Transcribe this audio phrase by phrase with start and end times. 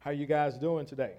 [0.00, 1.14] How you guys doing today?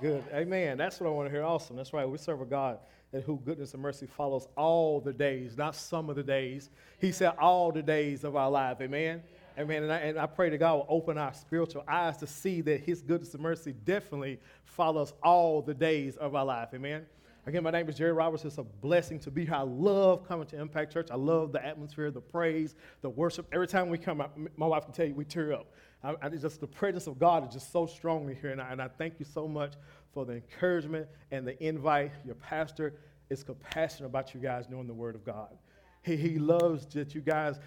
[0.00, 0.22] Good.
[0.32, 0.78] Amen.
[0.78, 1.42] That's what I want to hear.
[1.42, 1.76] Awesome.
[1.76, 2.08] That's right.
[2.08, 2.78] We serve a God
[3.10, 6.70] that who goodness and mercy follows all the days, not some of the days.
[7.00, 8.78] He said all the days of our life.
[8.80, 9.22] Amen.
[9.58, 9.84] Amen.
[9.84, 12.80] And I, and I pray that God will open our spiritual eyes to see that
[12.80, 16.68] His goodness and mercy definitely follows all the days of our life.
[16.74, 17.06] Amen.
[17.46, 18.44] Again, my name is Jerry Roberts.
[18.44, 19.54] It's a blessing to be here.
[19.54, 21.08] I love coming to Impact Church.
[21.10, 23.46] I love the atmosphere, the praise, the worship.
[23.52, 24.24] Every time we come,
[24.56, 25.66] my wife can tell you we tear up.
[26.04, 28.82] I, I, just the presence of God is just so strongly here, and I, and
[28.82, 29.72] I thank you so much
[30.12, 32.12] for the encouragement and the invite.
[32.24, 32.94] Your pastor
[33.30, 35.56] is compassionate about you guys knowing the Word of God.
[36.02, 37.58] He, he loves that you guys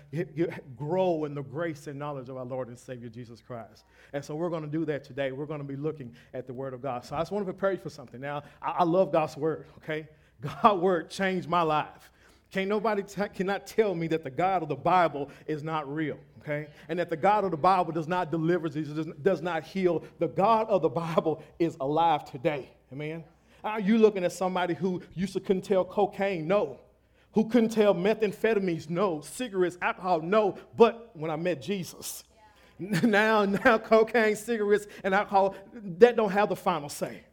[0.76, 3.86] grow in the grace and knowledge of our Lord and Savior Jesus Christ.
[4.14, 5.32] And so we're going to do that today.
[5.32, 7.04] We're going to be looking at the Word of God.
[7.04, 8.22] So I just want to prepare you for something.
[8.22, 10.08] Now, I, I love God's Word, okay?
[10.42, 12.12] God's Word changed my life.
[12.52, 16.18] Can't nobody t- cannot tell me that the God of the Bible is not real,
[16.40, 16.68] okay?
[16.88, 20.04] And that the God of the Bible does not deliver, does, not heal.
[20.20, 23.24] The God of the Bible is alive today, amen?
[23.64, 26.48] Are you looking at somebody who used to couldn't tell cocaine?
[26.48, 26.80] No.
[27.34, 28.90] Who couldn't tell methamphetamines?
[28.90, 29.22] No.
[29.22, 30.22] Cigarettes, alcohol?
[30.22, 30.58] No.
[30.78, 32.24] But when I met Jesus,
[32.80, 37.24] now, now cocaine, cigarettes, and alcohol, that don't have the final say.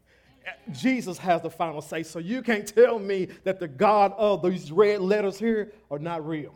[0.72, 2.02] Jesus has the final say.
[2.02, 6.26] So you can't tell me that the God of these red letters here are not
[6.26, 6.54] real.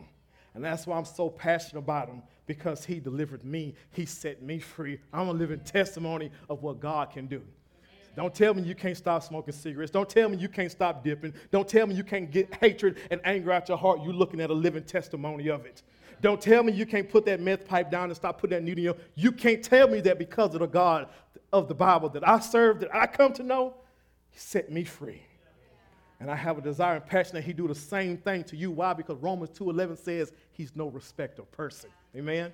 [0.55, 3.75] And that's why I'm so passionate about him because he delivered me.
[3.91, 4.99] He set me free.
[5.13, 7.41] I'm a living testimony of what God can do.
[8.15, 9.91] Don't tell me you can't stop smoking cigarettes.
[9.91, 11.33] Don't tell me you can't stop dipping.
[11.51, 14.01] Don't tell me you can't get hatred and anger out your heart.
[14.03, 15.83] You're looking at a living testimony of it.
[16.21, 18.79] Don't tell me you can't put that meth pipe down and stop putting that needle
[18.79, 18.95] in you.
[19.15, 21.07] You can't tell me that because of the God
[21.51, 23.75] of the Bible that I serve, that I come to know,
[24.29, 25.21] He set me free.
[26.19, 28.71] And I have a desire and passion that He do the same thing to you.
[28.71, 28.93] Why?
[28.93, 31.89] Because Romans 2.11 says He's no respecter of person.
[32.15, 32.51] Amen?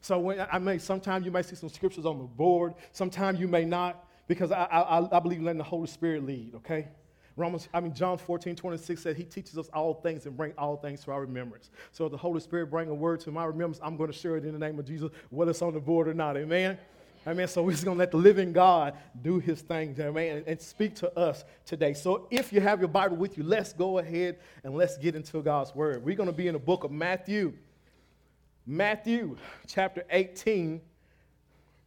[0.00, 2.74] So when I may, sometimes you may see some scriptures on the board.
[2.92, 6.54] Sometimes you may not, because I, I, I believe in letting the Holy Spirit lead,
[6.56, 6.88] okay?
[7.36, 10.76] Romans, I mean, John 14, 26 said he teaches us all things and bring all
[10.76, 11.70] things to our remembrance.
[11.92, 14.36] So if the Holy Spirit bring a word to my remembrance, I'm going to share
[14.36, 16.36] it in the name of Jesus, whether it's on the board or not.
[16.36, 16.78] Amen?
[17.26, 17.48] Amen.
[17.48, 20.60] So we're just going to let the living God do his thing, amen, and, and
[20.60, 21.92] speak to us today.
[21.92, 25.42] So if you have your Bible with you, let's go ahead and let's get into
[25.42, 26.04] God's word.
[26.04, 27.52] We're going to be in the book of Matthew.
[28.64, 30.80] Matthew chapter 18,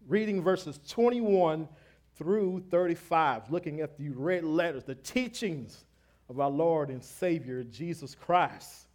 [0.09, 1.69] reading verses 21
[2.17, 5.85] through 35, looking at the red letters, the teachings
[6.27, 8.87] of our Lord and Savior Jesus Christ.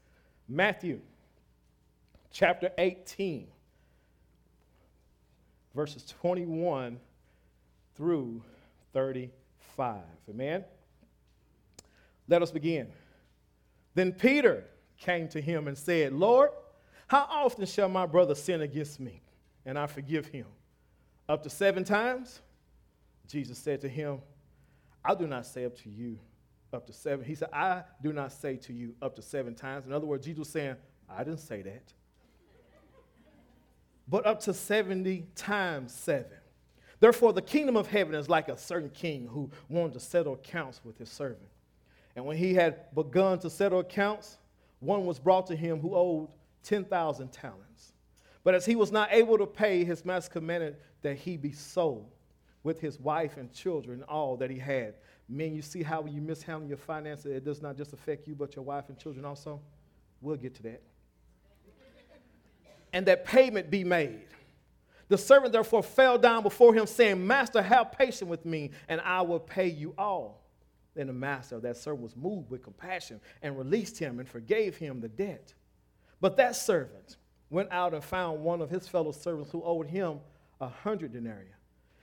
[0.46, 1.00] Matthew
[2.30, 3.46] chapter 18,
[5.74, 6.98] verses 21
[7.96, 8.42] through
[8.92, 10.00] 35.
[10.30, 10.64] Amen.
[12.28, 12.88] Let us begin.
[13.94, 14.64] Then Peter
[14.98, 16.50] came to him and said, Lord,
[17.06, 19.20] how often shall my brother sin against me
[19.66, 20.46] and I forgive him?
[21.28, 22.40] Up to seven times?
[23.28, 24.20] Jesus said to him,
[25.04, 26.18] I do not say up to you
[26.74, 27.24] up to seven.
[27.24, 29.86] He said, I do not say to you up to seven times.
[29.86, 30.76] In other words, Jesus saying,
[31.08, 31.92] I didn't say that.
[34.08, 36.38] But up to 70 times seven.
[37.00, 40.80] Therefore, the kingdom of heaven is like a certain king who wanted to settle accounts
[40.84, 41.48] with his servant.
[42.16, 44.38] And when he had begun to settle accounts,
[44.80, 46.28] one was brought to him who owed
[46.62, 47.92] 10,000 talents.
[48.42, 52.10] But as he was not able to pay, his master commanded that he be sold
[52.62, 54.94] with his wife and children, all that he had.
[55.28, 58.54] Men, you see how you mishandle your finances, it does not just affect you, but
[58.54, 59.60] your wife and children also?
[60.20, 60.82] We'll get to that.
[62.94, 64.24] And that payment be made.
[65.08, 69.20] The servant therefore fell down before him, saying, Master, have patience with me, and I
[69.20, 70.46] will pay you all.
[70.94, 74.76] Then the master of that servant was moved with compassion and released him and forgave
[74.76, 75.52] him the debt.
[76.20, 77.16] But that servant
[77.50, 80.20] went out and found one of his fellow servants who owed him
[80.60, 81.48] a hundred denarii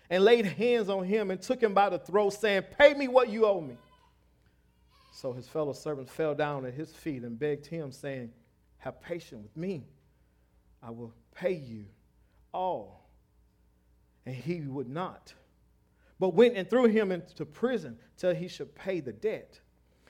[0.10, 3.30] and laid hands on him and took him by the throat, saying, Pay me what
[3.30, 3.78] you owe me.
[5.14, 8.32] So his fellow servants fell down at his feet and begged him, saying,
[8.80, 9.86] Have patience with me.
[10.84, 11.86] I will pay you
[12.54, 13.10] all.
[14.26, 15.34] And he would not,
[16.20, 19.60] but went and threw him into prison till he should pay the debt.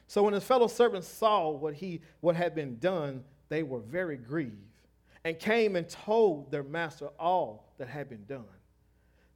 [0.07, 4.17] So when his fellow servants saw what, he, what had been done, they were very
[4.17, 4.57] grieved
[5.23, 8.43] and came and told their master all that had been done.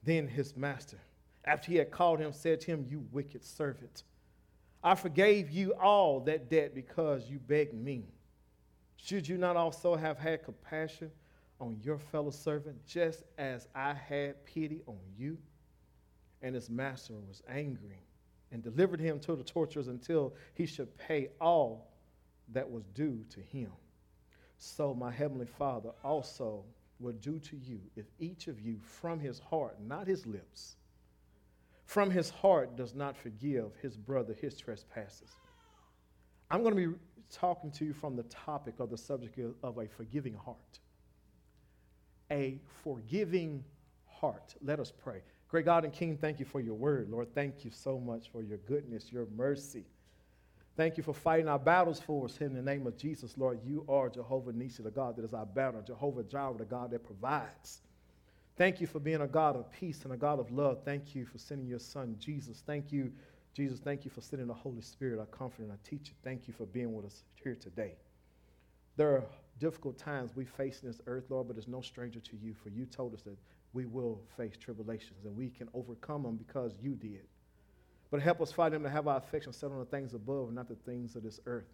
[0.02, 0.98] Then his master,
[1.44, 4.02] after he had called him, said to him, You wicked servant,
[4.82, 8.04] I forgave you all that debt because you begged me.
[8.96, 11.10] Should you not also have had compassion
[11.60, 15.38] on your fellow servant, just as I had pity on you?
[16.42, 18.02] And his master was angry
[18.52, 21.92] and delivered him to the torturers until he should pay all
[22.52, 23.70] that was due to him.
[24.58, 26.64] So my heavenly Father also
[26.98, 30.76] will do to you if each of you from his heart, not his lips,
[31.84, 35.30] from his heart does not forgive his brother his trespasses.
[36.50, 36.96] I'm going to be
[37.30, 40.80] talking to you from the topic of the subject of a forgiving heart.
[42.30, 43.64] A forgiving
[44.06, 44.54] heart.
[44.62, 45.22] Let us pray.
[45.48, 47.08] Great God and King, thank you for your word.
[47.08, 49.84] Lord, thank you so much for your goodness, your mercy.
[50.76, 53.38] Thank you for fighting our battles for us in the name of Jesus.
[53.38, 56.90] Lord, you are Jehovah Nissi, the God that is our banner, Jehovah Jireh, the God
[56.90, 57.80] that provides.
[58.56, 60.82] Thank you for being a God of peace and a God of love.
[60.84, 62.62] Thank you for sending your son, Jesus.
[62.66, 63.12] Thank you,
[63.54, 63.80] Jesus.
[63.80, 66.12] Thank you for sending the Holy Spirit, our comforter and our teacher.
[66.24, 67.94] Thank you for being with us here today.
[68.96, 69.24] There are
[69.58, 72.68] difficult times we face in this earth, Lord, but it's no stranger to you, for
[72.68, 73.36] you told us that
[73.72, 77.26] we will face tribulations and we can overcome them because you did.
[78.10, 80.54] But help us fight them to have our affection set on the things above and
[80.54, 81.68] not the things of this earth.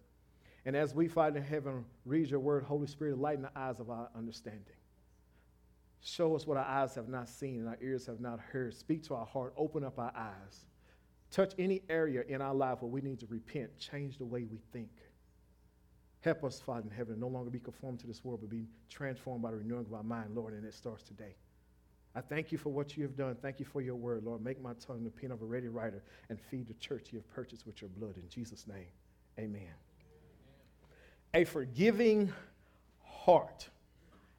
[0.65, 3.89] And as we fight in heaven, read your word, Holy Spirit, lighten the eyes of
[3.89, 4.63] our understanding.
[6.01, 8.73] Show us what our eyes have not seen and our ears have not heard.
[8.73, 9.53] Speak to our heart.
[9.57, 10.65] Open up our eyes.
[11.31, 13.77] Touch any area in our life where we need to repent.
[13.77, 14.89] Change the way we think.
[16.23, 19.41] Help us, Father in heaven, no longer be conformed to this world, but be transformed
[19.41, 21.35] by the renewing of our mind, Lord, and it starts today.
[22.15, 23.35] I thank you for what you have done.
[23.41, 24.41] Thank you for your word, Lord.
[24.41, 27.29] Make my tongue the pen of a ready writer and feed the church you have
[27.29, 28.15] purchased with your blood.
[28.15, 28.85] In Jesus' name,
[29.37, 29.55] amen.
[29.55, 29.73] amen.
[31.33, 32.31] A forgiving
[33.03, 33.67] heart.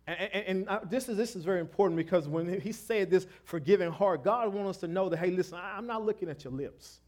[0.06, 3.26] And, and, and uh, this, is, this is very important because when he said this
[3.44, 6.52] forgiving heart, God wants us to know that, hey, listen, I'm not looking at your
[6.52, 7.00] lips.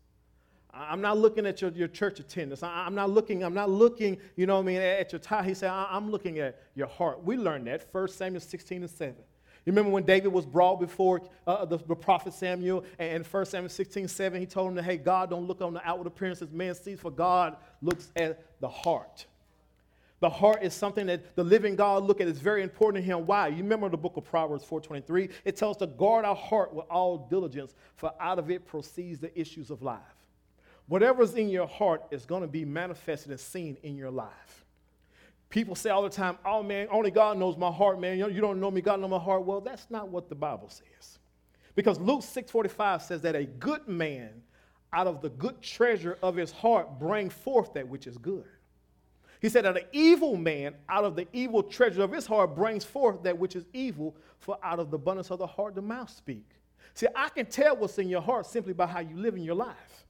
[0.78, 2.62] I'm not looking at your, your church attendance.
[2.62, 5.43] I'm not looking, I'm not looking, you know what I mean, at your tie.
[5.43, 7.25] He said, I'm looking at your heart.
[7.25, 9.14] We learned that, 1 Samuel 16 and 7.
[9.64, 13.46] You remember when David was brought before uh, the, the, prophet Samuel, and in 1
[13.46, 16.52] Samuel 16, 7, he told him that, hey, God don't look on the outward appearances
[16.52, 19.26] man sees, for God looks at the heart.
[20.20, 22.29] The heart is something that the living God look at.
[22.29, 23.26] It's very important to him.
[23.26, 23.49] Why?
[23.49, 25.31] You remember the book of Proverbs 4.23?
[25.44, 29.20] It tells us to guard our heart with all diligence, for out of it proceeds
[29.20, 30.15] the issues of life.
[30.88, 34.64] Whatever's in your heart is going to be manifested and seen in your life.
[35.48, 38.18] People say all the time, oh man, only God knows my heart, man.
[38.18, 39.44] You don't know me, God knows my heart.
[39.44, 41.18] Well, that's not what the Bible says.
[41.74, 44.42] Because Luke 6.45 says that a good man
[44.92, 48.46] out of the good treasure of his heart bring forth that which is good.
[49.40, 52.84] He said that an evil man out of the evil treasure of his heart brings
[52.84, 56.10] forth that which is evil, for out of the abundance of the heart the mouth
[56.10, 56.48] speak.
[56.94, 59.54] See, I can tell what's in your heart simply by how you live in your
[59.54, 60.06] life.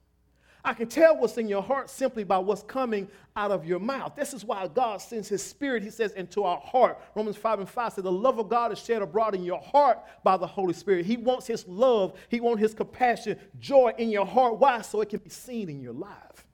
[0.63, 4.13] I can tell what's in your heart simply by what's coming out of your mouth.
[4.15, 6.99] This is why God sends his spirit, he says, into our heart.
[7.15, 9.99] Romans 5 and 5 says, The love of God is shed abroad in your heart
[10.23, 11.05] by the Holy Spirit.
[11.05, 14.59] He wants his love, he wants his compassion, joy in your heart.
[14.59, 14.81] Why?
[14.81, 16.47] So it can be seen in your life.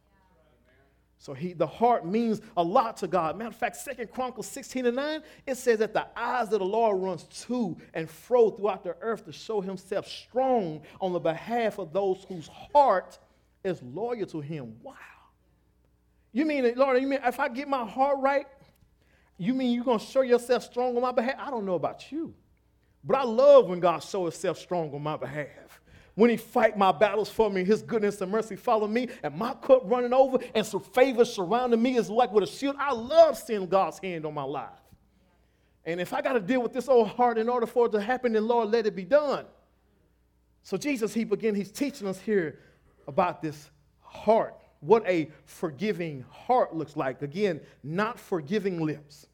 [1.23, 3.37] So he, the heart means a lot to God.
[3.37, 6.65] Matter of fact, Second Chronicles 16 and 9, it says that the eyes of the
[6.65, 11.79] Lord runs to and fro throughout the earth to show himself strong on the behalf
[11.79, 13.19] of those whose heart
[13.63, 14.75] is loyal to him.
[14.81, 14.93] Wow.
[16.31, 18.47] You mean, Lord, you mean if I get my heart right,
[19.37, 21.35] you mean you're going to show yourself strong on my behalf?
[21.39, 22.33] I don't know about you,
[23.03, 25.81] but I love when God shows himself strong on my behalf
[26.15, 29.53] when he fight my battles for me, his goodness and mercy follow me, and my
[29.55, 32.75] cup running over, and some favor surrounding me is like with a shield.
[32.79, 34.69] I love seeing God's hand on my life.
[35.85, 38.01] And if I got to deal with this old heart in order for it to
[38.01, 39.45] happen, then Lord, let it be done.
[40.61, 42.59] So Jesus, he begin, he's teaching us here
[43.07, 43.69] about this
[43.99, 47.21] heart, what a forgiving heart looks like.
[47.21, 49.27] Again, not forgiving lips.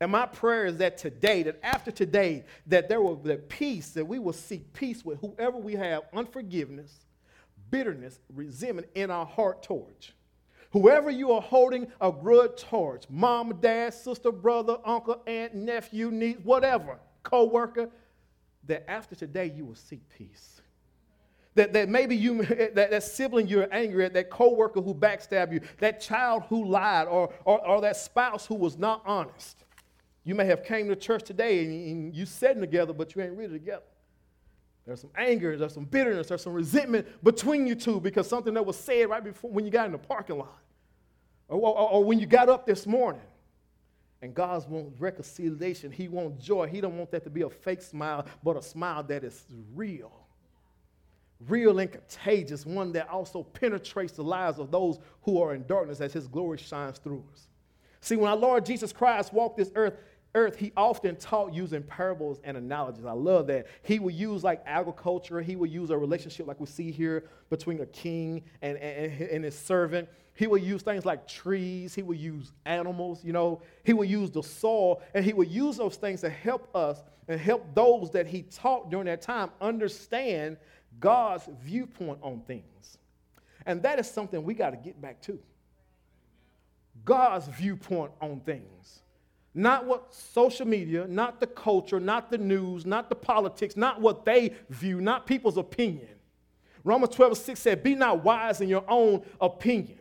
[0.00, 4.04] And my prayer is that today, that after today, that there will be peace, that
[4.04, 7.06] we will seek peace with whoever we have unforgiveness,
[7.70, 10.12] bitterness, resentment in our heart towards.
[10.72, 16.38] Whoever you are holding a grudge towards, mom, dad, sister, brother, uncle, aunt, nephew, niece,
[16.42, 17.88] whatever, co-worker,
[18.64, 20.60] that after today you will seek peace.
[21.56, 25.60] That, that maybe you, that, that sibling you're angry at, that coworker who backstabbed you,
[25.78, 29.64] that child who lied, or, or, or that spouse who was not honest.
[30.24, 33.58] You may have came to church today and you sitting together, but you ain't really
[33.58, 33.82] together.
[34.86, 38.64] There's some anger, there's some bitterness, there's some resentment between you two because something that
[38.64, 40.58] was said right before when you got in the parking lot.
[41.48, 43.22] Or, or, or when you got up this morning.
[44.22, 45.92] And God wants reconciliation.
[45.92, 46.66] He wants joy.
[46.66, 49.44] He don't want that to be a fake smile, but a smile that is
[49.74, 50.23] real.
[51.48, 56.00] Real and contagious, one that also penetrates the lives of those who are in darkness
[56.00, 57.48] as his glory shines through us.
[58.00, 59.94] See, when our Lord Jesus Christ walked this earth,
[60.34, 63.04] earth, he often taught using parables and analogies.
[63.04, 63.66] I love that.
[63.82, 67.80] He would use like agriculture, he would use a relationship like we see here between
[67.80, 70.08] a king and, and, and his servant.
[70.36, 74.30] He would use things like trees, he would use animals, you know, he would use
[74.32, 78.26] the soil, and he would use those things to help us and help those that
[78.26, 80.56] he taught during that time understand
[81.00, 82.98] God's viewpoint on things.
[83.66, 85.38] And that is something we got to get back to.
[87.04, 89.00] God's viewpoint on things.
[89.54, 94.24] Not what social media, not the culture, not the news, not the politics, not what
[94.24, 96.08] they view, not people's opinion.
[96.82, 99.98] Romans 12 6 said, Be not wise in your own opinion.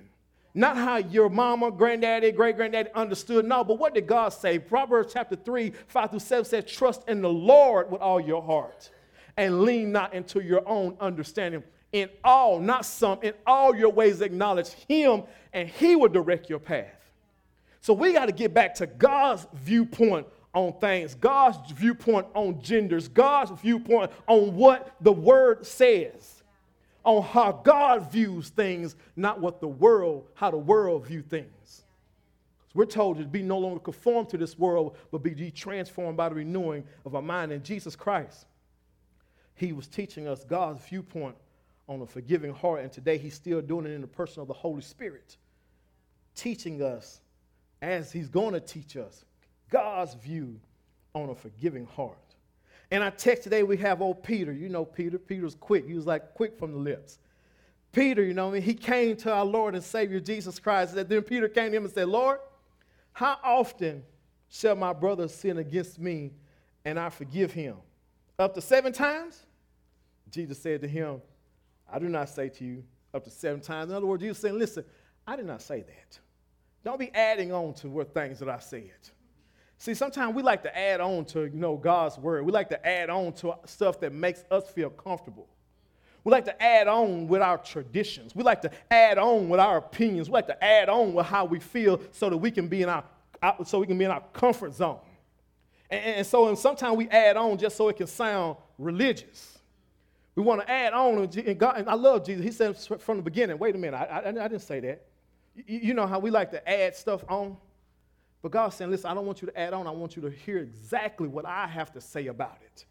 [0.56, 3.46] Not how your mama, granddaddy, great granddaddy understood.
[3.46, 4.60] No, but what did God say?
[4.60, 8.92] Proverbs chapter 3, 5 through 7 says, Trust in the Lord with all your heart
[9.38, 11.64] and lean not into your own understanding.
[11.92, 15.24] In all, not some, in all your ways acknowledge Him,
[15.54, 17.12] and He will direct your path.
[17.82, 23.08] So we got to get back to God's viewpoint on things, God's viewpoint on genders,
[23.08, 26.44] God's viewpoint on what the Word says,
[27.04, 31.84] on how God views things, not what the world, how the world view things.
[32.76, 36.36] We're told to be no longer conformed to this world, but be transformed by the
[36.36, 38.48] renewing of our mind in Jesus Christ
[39.56, 41.36] he was teaching us God's viewpoint
[41.88, 44.54] on a forgiving heart, and today he's still doing it in the person of the
[44.54, 45.38] Holy Spirit,
[46.36, 47.22] teaching us,
[47.82, 49.26] as he's going to teach us,
[49.70, 50.60] God's view
[51.14, 52.18] on a forgiving heart.
[52.92, 54.54] In our text today, we have old Peter.
[54.54, 55.18] You know Peter.
[55.18, 55.88] Peter's quick.
[55.88, 57.18] He was like quick from the lips.
[57.92, 60.96] Peter, you know, I mean, he came to our Lord and Savior Jesus Christ.
[60.96, 62.40] And then Peter came to him and said, Lord,
[63.12, 64.04] how often
[64.50, 66.32] shall my brother sin against me
[66.86, 67.78] and I forgive him?
[68.40, 69.46] Up to seven times?
[70.30, 71.22] Jesus said to him,
[71.92, 73.92] I do not say to you up to seven times.
[73.92, 74.84] In other words, Jesus saying, listen,
[75.28, 76.20] I did not say that.
[76.84, 78.92] Don't be adding on to what things that I said.
[79.78, 82.46] See, sometimes we like to add on to, you know, God's word.
[82.46, 85.48] We like to add on to stuff that makes us feel comfortable.
[86.24, 88.34] We like to add on with our traditions.
[88.34, 90.30] We like to add on with our opinions.
[90.30, 92.90] We like to add on with how we feel so that we can be in
[92.90, 93.04] our
[93.66, 95.00] so we can be in our comfort zone.
[95.94, 99.60] And, and so and sometimes we add on just so it can sound religious.
[100.36, 102.44] We want to add on, and, God, and I love Jesus.
[102.44, 105.06] He said from the beginning, wait a minute, I, I, I didn't say that.
[105.56, 107.56] You, you, know how we like to add stuff on?
[108.42, 109.86] But God's saying, listen, I don't want you to add on.
[109.86, 112.86] I want you to hear exactly what I have to say about it.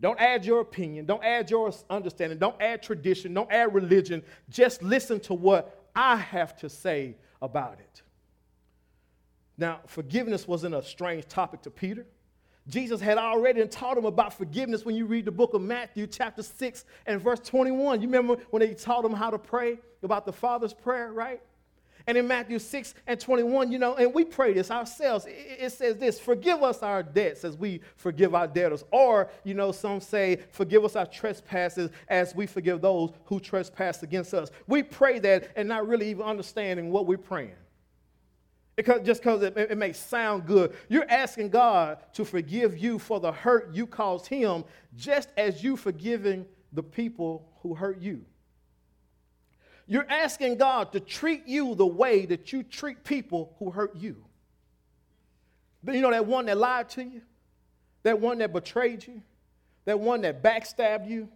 [0.00, 1.04] Don't add your opinion.
[1.04, 2.38] Don't add your understanding.
[2.38, 3.34] Don't add tradition.
[3.34, 4.22] Don't add religion.
[4.48, 8.02] Just listen to what I have to say about it.
[9.58, 12.06] Now, forgiveness wasn't a strange topic to Peter.
[12.70, 16.42] Jesus had already taught him about forgiveness when you read the book of Matthew, chapter
[16.42, 18.00] 6 and verse 21.
[18.00, 21.42] You remember when he taught him how to pray about the Father's prayer, right?
[22.06, 25.26] And in Matthew 6 and 21, you know, and we pray this ourselves.
[25.28, 28.84] It, says this Forgive us our debts as we forgive our debtors.
[28.90, 34.02] Or, you know, some say, Forgive us our trespasses as we forgive those who trespass
[34.02, 34.50] against us.
[34.66, 37.54] We pray that and not really even understanding what we're praying
[38.76, 40.74] because just because it, it, may sound good.
[40.88, 44.64] You're asking God to forgive you for the hurt you caused him,
[44.96, 48.24] just as you forgiving the people who hurt you.
[49.86, 54.16] You're asking God to treat you the way that you treat people who hurt you.
[55.86, 57.22] You know that one that lied to you,
[58.02, 59.20] that one that betrayed you,
[59.86, 61.28] that one that backstabbed you,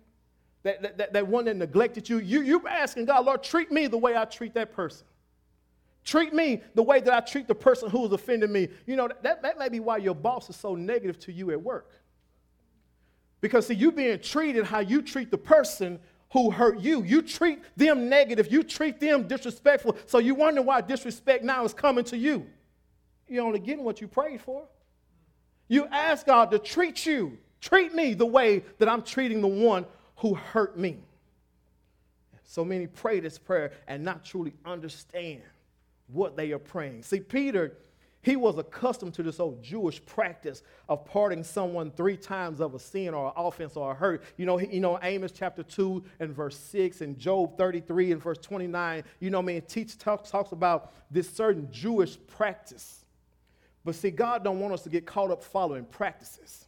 [0.63, 2.19] that, that, that one that neglected you.
[2.19, 2.43] you.
[2.43, 5.07] You're asking God, Lord, treat me the way I treat that person.
[6.05, 8.69] Treat me the way that I treat the person who is offending me.
[8.87, 11.63] You know, that, that may be why your boss is so negative to you at
[11.63, 11.91] work.
[13.41, 15.99] Because, see, you being treated how you treat the person
[16.33, 17.03] who hurt you.
[17.03, 19.97] You treat them negative, you treat them disrespectful.
[20.07, 22.47] So you wonder why disrespect now is coming to you.
[23.27, 24.65] You're only getting what you prayed for.
[25.69, 29.87] You ask God to treat you, treat me the way that I'm treating the one
[30.17, 30.99] who hurt me.
[32.45, 35.43] So many pray this prayer and not truly understand
[36.09, 37.03] what they are praying.
[37.03, 37.77] See, Peter,
[38.25, 42.79] he was accustomed to this old Jewish practice of parting someone three times of a
[42.79, 44.23] sin or an offense or a hurt.
[44.39, 48.39] You know, you know Amos chapter 2 and verse 6 and Job 33 and verse
[48.39, 49.05] 29.
[49.21, 53.05] You know, I mean, teach talks about this certain Jewish practice.
[53.85, 56.65] But see, God don't want us to get caught up following practices.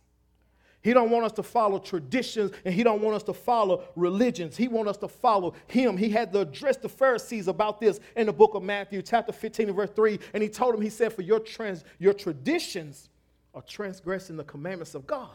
[0.87, 4.57] He don't want us to follow traditions and he don't want us to follow religions.
[4.57, 5.97] He want us to follow him.
[5.97, 9.67] He had to address the Pharisees about this in the book of Matthew, chapter 15
[9.67, 10.21] and verse 3.
[10.33, 13.09] And he told them, he said, for your, trans, your traditions
[13.53, 15.31] are transgressing the commandments of God.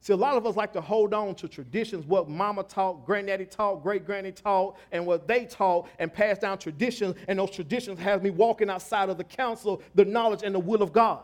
[0.00, 3.46] See, a lot of us like to hold on to traditions, what mama taught, granddaddy
[3.46, 7.14] taught, great granny taught, and what they taught, and pass down traditions.
[7.28, 10.82] And those traditions have me walking outside of the counsel, the knowledge, and the will
[10.82, 11.22] of God.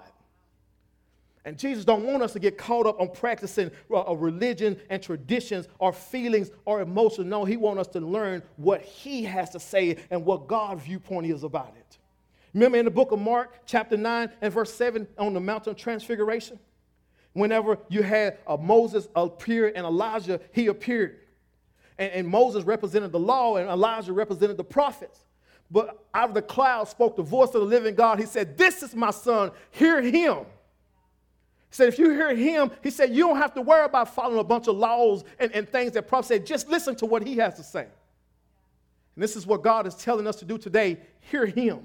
[1.47, 5.69] And Jesus don't want us to get caught up on practicing a religion and traditions
[5.79, 7.27] or feelings or emotions.
[7.27, 11.27] No, he wants us to learn what he has to say and what God's viewpoint
[11.27, 11.99] is about it.
[12.55, 15.77] Remember in the book of Mark, chapter 9 and verse 7 on the mountain of
[15.77, 16.59] transfiguration?
[17.35, 21.19] Whenever you had uh, Moses appear and Elijah, he appeared.
[21.99, 25.19] And, and Moses represented the law and Elijah represented the prophets.
[25.71, 28.21] But out of the cloud spoke the voice of the living God.
[28.21, 30.47] He said, This is my son, hear him.
[31.75, 34.39] He said, if you hear him, he said, you don't have to worry about following
[34.39, 36.47] a bunch of laws and, and things that prophets said.
[36.47, 37.81] Just listen to what he has to say.
[37.81, 37.91] And
[39.17, 41.01] this is what God is telling us to do today.
[41.19, 41.81] Hear him.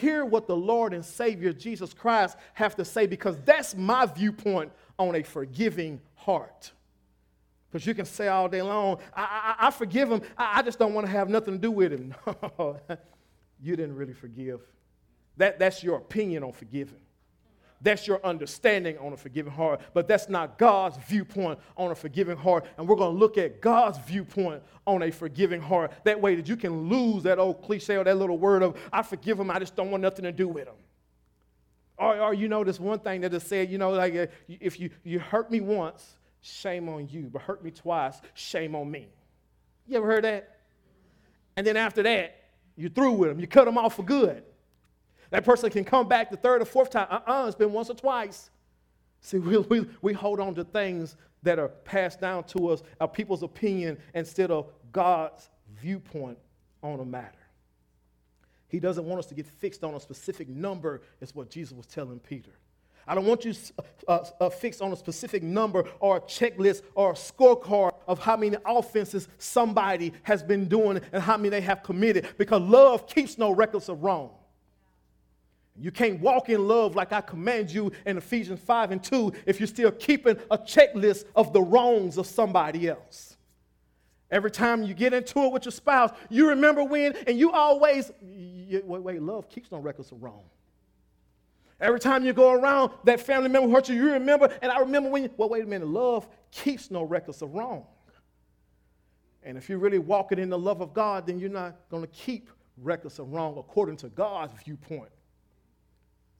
[0.00, 4.72] Hear what the Lord and Savior Jesus Christ have to say because that's my viewpoint
[4.98, 6.72] on a forgiving heart.
[7.70, 10.78] Because you can say all day long, I, I, I forgive him, I, I just
[10.78, 12.14] don't want to have nothing to do with him.
[13.62, 14.62] you didn't really forgive.
[15.36, 17.00] That, that's your opinion on forgiving.
[17.86, 22.36] That's your understanding on a forgiving heart, but that's not God's viewpoint on a forgiving
[22.36, 22.66] heart.
[22.76, 25.92] And we're going to look at God's viewpoint on a forgiving heart.
[26.02, 29.02] That way that you can lose that old cliche or that little word of, I
[29.02, 30.74] forgive him, I just don't want nothing to do with him.
[31.96, 34.80] Or, or you know, this one thing that is said, you know, like uh, if
[34.80, 39.06] you, you hurt me once, shame on you, but hurt me twice, shame on me.
[39.86, 40.58] You ever heard that?
[41.56, 42.42] And then after that,
[42.76, 44.42] you're through with them, you cut them off for good.
[45.30, 47.08] That person can come back the third or fourth time.
[47.10, 48.50] Uh uh-uh, it's been once or twice.
[49.20, 53.08] See, we, we, we hold on to things that are passed down to us, our
[53.08, 55.48] people's opinion, instead of God's
[55.80, 56.38] viewpoint
[56.82, 57.32] on a matter.
[58.68, 61.86] He doesn't want us to get fixed on a specific number, is what Jesus was
[61.86, 62.50] telling Peter.
[63.08, 66.82] I don't want you uh, uh, uh, fixed on a specific number or a checklist
[66.96, 71.60] or a scorecard of how many offenses somebody has been doing and how many they
[71.60, 74.30] have committed because love keeps no records of wrong.
[75.78, 79.60] You can't walk in love like I command you in Ephesians 5 and 2 if
[79.60, 83.36] you're still keeping a checklist of the wrongs of somebody else.
[84.30, 88.10] Every time you get into it with your spouse, you remember when, and you always,
[88.22, 90.42] you, wait, wait, love keeps no records of wrong.
[91.78, 95.10] Every time you go around, that family member hurt you, you remember, and I remember
[95.10, 97.84] when, you, well, wait a minute, love keeps no records of wrong.
[99.42, 102.08] And if you're really walking in the love of God, then you're not going to
[102.08, 105.10] keep records of wrong according to God's viewpoint.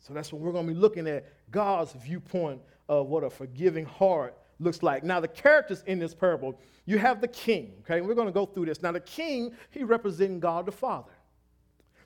[0.07, 3.85] So that's what we're going to be looking at God's viewpoint of what a forgiving
[3.85, 5.03] heart looks like.
[5.03, 8.01] Now, the characters in this parable, you have the king, okay?
[8.01, 8.83] We're going to go through this.
[8.83, 11.11] Now, the king, he representing God the Father.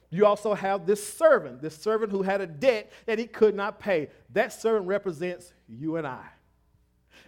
[0.09, 3.79] You also have this servant, this servant who had a debt that he could not
[3.79, 4.09] pay.
[4.31, 6.25] That servant represents you and I.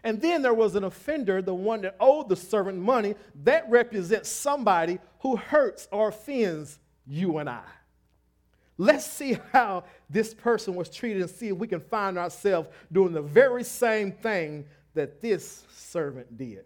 [0.03, 4.31] And then there was an offender, the one that owed the servant money, that represents
[4.31, 7.63] somebody who hurts or offends you and I.
[8.83, 13.13] Let's see how this person was treated and see if we can find ourselves doing
[13.13, 14.65] the very same thing
[14.95, 16.65] that this servant did.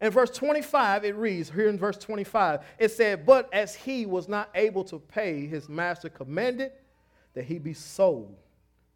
[0.00, 4.26] In verse 25, it reads, here in verse 25, it said, But as he was
[4.26, 6.72] not able to pay, his master commanded
[7.34, 8.34] that he be sold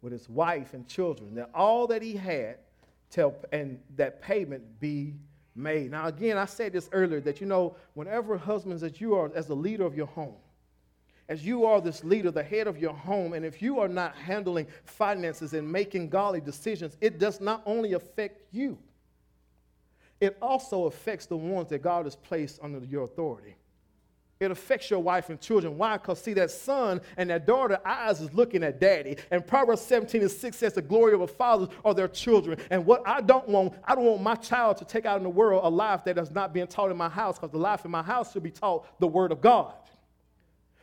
[0.01, 2.57] with his wife and children, that all that he had,
[3.09, 5.13] tell, and that payment be
[5.55, 5.91] made.
[5.91, 9.47] Now, again, I said this earlier that you know, whenever husbands, that you are as
[9.47, 10.35] the leader of your home,
[11.29, 14.15] as you are this leader, the head of your home, and if you are not
[14.15, 18.77] handling finances and making godly decisions, it does not only affect you,
[20.21, 23.55] it also affects the ones that God has placed under your authority.
[24.39, 25.77] It affects your wife and children.
[25.77, 25.97] Why?
[25.97, 29.17] Because see, that son and that daughter eyes is looking at daddy.
[29.31, 32.59] And Proverbs 17 and 6 says the glory of a father are their children.
[32.69, 35.29] And what I don't want, I don't want my child to take out in the
[35.29, 37.89] world a life that is not being taught in my house, because the life in
[37.89, 39.73] my house should be taught the word of God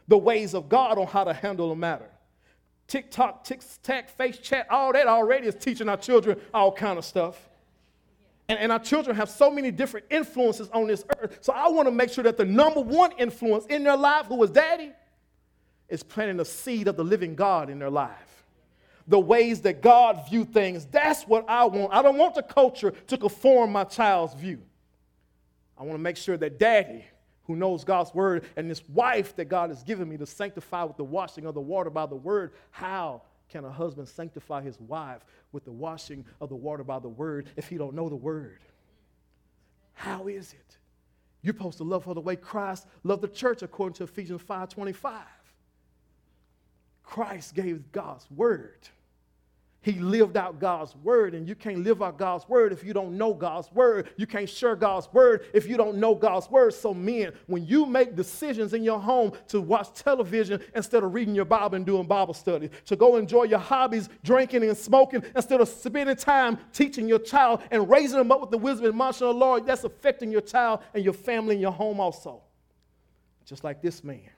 [0.09, 2.11] the ways of God on how to handle a matter.
[2.87, 7.05] TikTok, tic tac, face chat, all that already is teaching our children all kind of
[7.05, 7.49] stuff.
[8.49, 11.38] And, and our children have so many different influences on this earth.
[11.40, 14.43] So I want to make sure that the number one influence in their life, who
[14.43, 14.93] is daddy,
[15.88, 18.45] is planting the seed of the living God in their life.
[19.07, 21.93] The ways that God view things, that's what I want.
[21.93, 24.61] I don't want the culture to conform my child's view.
[25.77, 27.05] I want to make sure that daddy
[27.44, 30.96] who knows God's word, and this wife that God has given me to sanctify with
[30.96, 32.52] the washing of the water by the word.
[32.70, 37.09] How can a husband sanctify his wife with the washing of the water by the
[37.09, 38.61] word if he don't know the word?
[39.92, 40.78] How is it?
[41.42, 45.22] You're supposed to love her the way Christ loved the church according to Ephesians 5:25.
[47.02, 48.88] Christ gave God's word.
[49.85, 53.18] He lived out God's word, and you can't live out God's word if you don't
[53.18, 54.09] know God's word.
[54.16, 56.73] You can't share God's word if you don't know God's word.
[56.73, 61.35] So, men, when you make decisions in your home to watch television instead of reading
[61.35, 65.61] your Bible and doing Bible study, to go enjoy your hobbies, drinking and smoking, instead
[65.61, 69.16] of spending time teaching your child and raising them up with the wisdom and knowledge
[69.16, 72.40] of the Lord, that's affecting your child and your family and your home also.
[73.44, 74.31] Just like this man.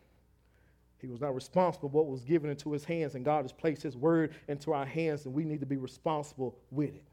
[1.00, 3.96] He was not responsible what was given into his hands, and God has placed his
[3.96, 7.04] word into our hands, and we need to be responsible with it.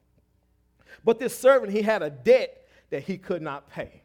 [1.04, 4.02] But this servant, he had a debt that he could not pay.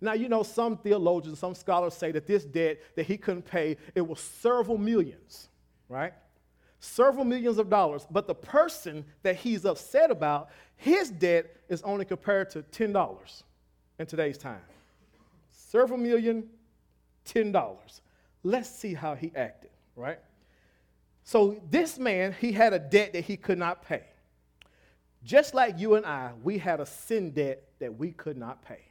[0.00, 3.78] Now, you know, some theologians, some scholars say that this debt that he couldn't pay,
[3.94, 5.48] it was several millions,
[5.88, 6.12] right?
[6.80, 8.06] Several millions of dollars.
[8.10, 13.42] But the person that he's upset about, his debt is only compared to $10
[13.98, 14.60] in today's time.
[15.50, 16.46] Several million,
[17.26, 18.00] $10.
[18.46, 20.20] Let's see how he acted, right?
[21.24, 24.04] So this man, he had a debt that he could not pay.
[25.24, 28.82] Just like you and I, we had a sin debt that we could not pay.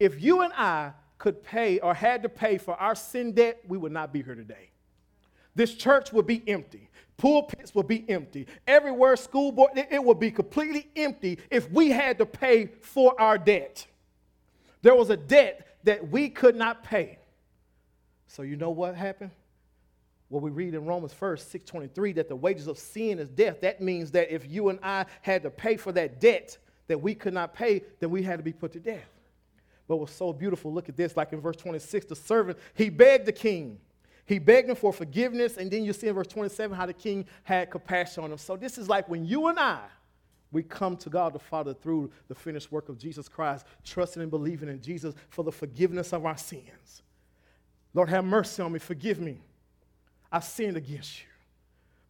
[0.00, 3.78] If you and I could pay or had to pay for our sin debt, we
[3.78, 4.70] would not be here today.
[5.54, 6.90] This church would be empty.
[7.18, 8.48] Pulpits would be empty.
[8.66, 13.38] Everywhere, school board, it would be completely empty if we had to pay for our
[13.38, 13.86] debt.
[14.82, 17.17] There was a debt that we could not pay.
[18.28, 19.30] So you know what happened?
[20.28, 23.60] What we read in Romans 1st, 623, that the wages of sin is death.
[23.62, 27.14] That means that if you and I had to pay for that debt that we
[27.14, 29.08] could not pay, then we had to be put to death.
[29.88, 33.24] But what's so beautiful, look at this, like in verse 26, the servant, he begged
[33.24, 33.78] the king.
[34.26, 37.24] He begged him for forgiveness, and then you see in verse 27 how the king
[37.44, 38.36] had compassion on him.
[38.36, 39.80] So this is like when you and I,
[40.52, 44.30] we come to God the Father through the finished work of Jesus Christ, trusting and
[44.30, 47.02] believing in Jesus for the forgiveness of our sins.
[47.94, 48.78] Lord, have mercy on me.
[48.78, 49.38] Forgive me.
[50.30, 51.26] I've sinned against you.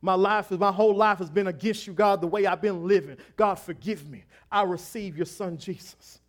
[0.01, 3.17] My life, my whole life has been against you, God, the way I've been living.
[3.37, 4.25] God, forgive me.
[4.51, 6.21] I receive your son, Jesus.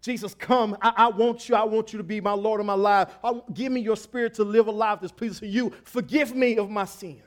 [0.00, 0.76] Jesus, come.
[0.80, 1.56] I, I, want you.
[1.56, 3.10] I want you to be my Lord of my life.
[3.22, 5.72] I, give me your spirit to live a life that's pleasing to you.
[5.82, 7.22] Forgive me of my sins.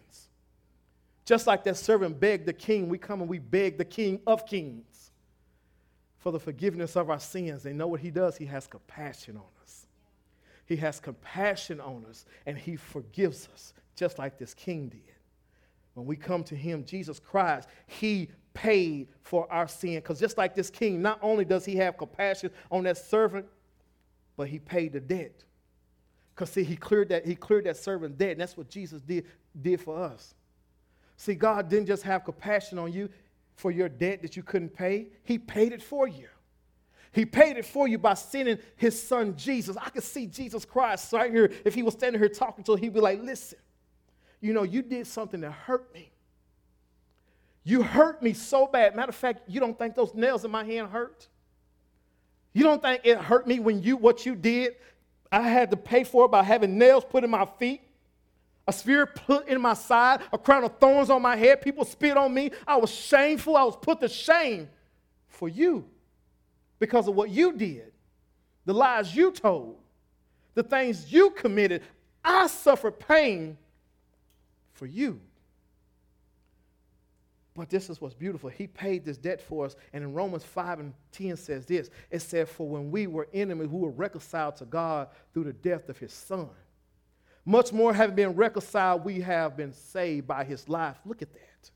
[1.26, 4.46] Just like that servant begged the king, we come and we beg the king of
[4.46, 5.12] kings
[6.18, 7.66] for the forgiveness of our sins.
[7.66, 8.38] And know what he does?
[8.38, 9.81] He has compassion on us.
[10.72, 15.02] He has compassion on us and He forgives us, just like this king did.
[15.96, 19.96] When we come to Him, Jesus Christ, He paid for our sin.
[19.96, 23.48] Because just like this king, not only does He have compassion on that servant,
[24.38, 25.44] but He paid the debt.
[26.34, 29.26] Because see, He cleared that, He cleared that servant debt, and that's what Jesus did,
[29.62, 30.36] did for us.
[31.18, 33.10] See, God didn't just have compassion on you
[33.56, 36.30] for your debt that you couldn't pay, He paid it for you.
[37.12, 39.76] He paid it for you by sending his son Jesus.
[39.76, 41.52] I could see Jesus Christ right here.
[41.65, 43.60] If he was standing here talking to him, he'd be like, Listen,
[44.39, 46.10] you know, you did something that hurt me.
[47.63, 48.95] You hurt me so bad.
[48.95, 51.28] Matter of fact, you don't think those nails in my hand hurt?
[52.54, 54.76] You don't think it hurt me when you what you did?
[55.32, 57.82] I had to pay for it by having nails put in my feet,
[58.67, 61.62] a spear put in my side, a crown of thorns on my head.
[61.62, 62.52] People spit on me.
[62.65, 63.56] I was shameful.
[63.58, 64.69] I was put to shame
[65.28, 65.86] for you
[66.82, 67.91] because of what you did,
[68.65, 69.78] the lies you told,
[70.56, 71.84] the things you committed.
[72.26, 73.56] I suffered pain
[74.74, 75.22] for you.
[77.54, 78.50] But this is what's beautiful.
[78.50, 79.76] He paid this debt for us.
[79.94, 83.67] And in Romans 5 and 10 says this it said, For when we were enemies,
[83.67, 86.50] we were reconciled to God through the death of his son.
[87.46, 90.98] Much more having been reconciled, we have been saved by his life.
[91.06, 91.70] Look at that.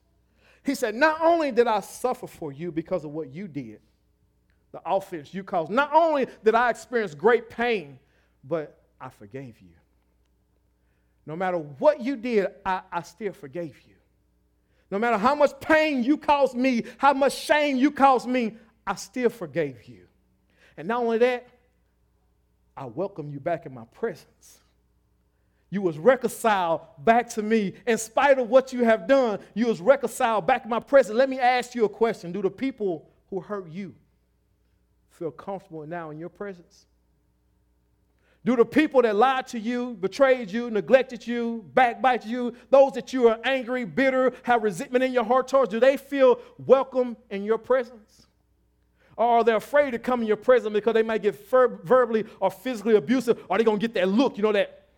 [0.63, 3.81] He said, Not only did I suffer for you because of what you did,
[4.75, 5.71] the offense you caused.
[5.71, 7.97] Not only did I experience great pain,
[8.43, 9.69] but I forgave you.
[11.25, 13.95] No matter what you did, I, I still forgave you.
[14.91, 18.95] No matter how much pain you caused me, how much shame you caused me, I
[18.95, 20.07] still forgave you.
[20.75, 21.47] And not only that,
[22.75, 24.59] I welcome you back in my presence.
[25.69, 27.75] You was reconciled back to me.
[27.87, 31.15] In spite of what you have done, you was reconciled back in my presence.
[31.15, 32.33] Let me ask you a question.
[32.33, 33.95] Do the people who hurt you
[35.17, 36.85] feel comfortable now in your presence?
[38.43, 43.11] Do the people that lied to you, betrayed you, neglected you, backbite you, those that
[43.11, 47.43] you are angry, bitter, have resentment in your heart towards, do they feel welcome in
[47.43, 48.27] your presence?
[49.17, 52.25] Or are they afraid to come in your presence because they might get ver- verbally
[52.39, 53.39] or physically abusive?
[53.49, 54.89] Or are they going to get that look, you know, that,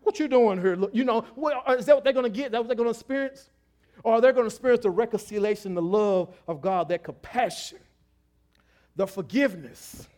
[0.00, 0.76] what you doing here?
[0.76, 2.46] Look, you know, what, is that what they're going to get?
[2.46, 3.50] Is that what they're going to experience?
[4.04, 7.78] Or they're going to experience the reconciliation, the love of God, that compassion,
[8.96, 10.08] the forgiveness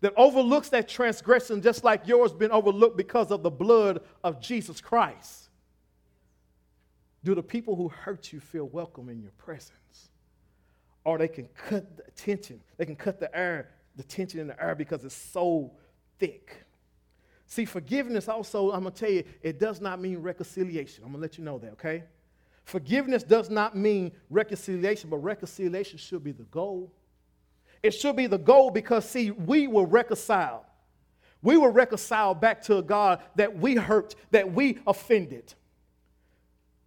[0.00, 4.80] that overlooks that transgression just like yours been overlooked because of the blood of Jesus
[4.80, 5.48] Christ.
[7.24, 10.10] Do the people who hurt you feel welcome in your presence?
[11.04, 14.60] Or they can cut the tension, they can cut the air, the tension in the
[14.60, 15.72] air because it's so
[16.18, 16.64] thick.
[17.46, 21.04] See, forgiveness also, I'm going to tell you, it does not mean reconciliation.
[21.04, 22.04] I'm going to let you know that, okay?
[22.64, 26.92] Forgiveness does not mean reconciliation, but reconciliation should be the goal.
[27.82, 30.62] It should be the goal because, see, we were reconciled.
[31.42, 35.54] We were reconciled back to a God that we hurt, that we offended.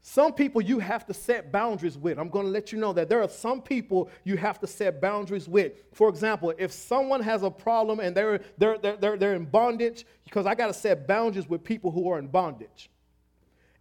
[0.07, 2.19] Some people you have to set boundaries with.
[2.19, 5.01] I'm going to let you know that there are some people you have to set
[5.01, 5.73] boundaries with.
[5.93, 10.05] For example, if someone has a problem and they're, they're, they're, they're, they're in bondage,
[10.23, 12.91] because I got to set boundaries with people who are in bondage.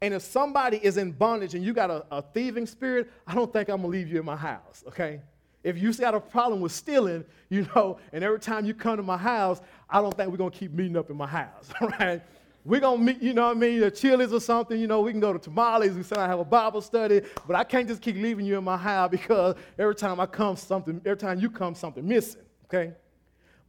[0.04, 3.50] And if somebody is in bondage and you got a, a thieving spirit, I don't
[3.50, 5.22] think I'm to leave you in my house, okay?
[5.62, 9.02] If you got a problem with stealing, you know, and every time you come to
[9.02, 12.20] my house, I don't think we're to keep meeting up in my house, all right?
[12.66, 14.78] We're to meet, you know what I mean, the Chili's or something.
[14.78, 15.92] You know, we can go to tamales.
[15.92, 18.64] We said I have a Bible study, but I can't just keep leaving you in
[18.64, 22.92] my house because every time I come, something, every time you come, something missing, okay?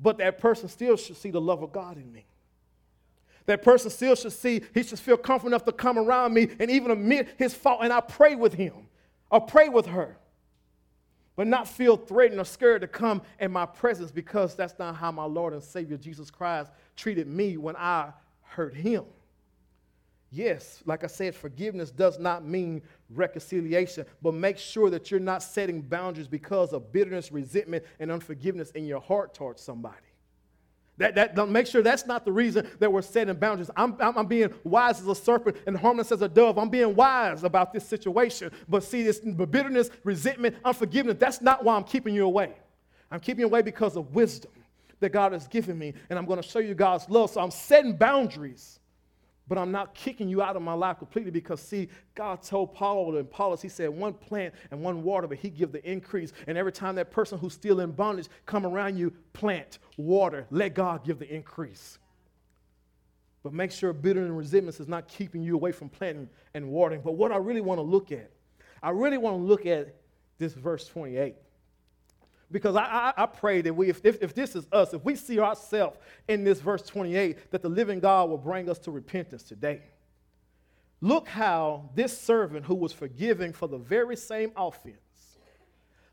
[0.01, 2.25] But that person still should see the love of God in me.
[3.45, 6.71] That person still should see, he should feel comfortable enough to come around me and
[6.71, 8.73] even admit his fault, and I pray with him
[9.29, 10.17] or pray with her.
[11.35, 15.11] But not feel threatened or scared to come in my presence because that's not how
[15.11, 19.03] my Lord and Savior Jesus Christ treated me when I hurt him.
[20.31, 25.43] Yes, like I said, forgiveness does not mean reconciliation, but make sure that you're not
[25.43, 29.95] setting boundaries because of bitterness, resentment, and unforgiveness in your heart towards somebody.
[30.97, 33.69] That, that, make sure that's not the reason that we're setting boundaries.
[33.75, 36.57] I'm, I'm, I'm, being wise as a serpent and harmless as a dove.
[36.57, 38.49] I'm being wise about this situation.
[38.69, 42.53] But see, this bitterness, resentment, unforgiveness, that's not why I'm keeping you away.
[43.11, 44.51] I'm keeping you away because of wisdom
[45.01, 47.29] that God has given me, and I'm going to show you God's love.
[47.29, 48.79] So I'm setting boundaries,
[49.47, 53.09] but I'm not kicking you out of my life completely because, see, God told Paul
[53.09, 56.33] and Apollos, he said, one plant and one water, but he give the increase.
[56.47, 60.73] And every time that person who's still in bondage come around you, plant, water, let
[60.73, 61.99] God give the increase.
[63.43, 67.01] But make sure bitterness and resentment is not keeping you away from planting and watering.
[67.01, 68.31] But what I really want to look at,
[68.81, 69.95] I really want to look at
[70.39, 71.35] this verse 28.
[72.51, 75.15] Because I, I, I, pray that we, if, if, if this is us, if we
[75.15, 79.43] see ourselves in this verse 28, that the living God will bring us to repentance
[79.43, 79.81] today.
[81.01, 84.97] Look how this servant who was forgiven for the very same offense,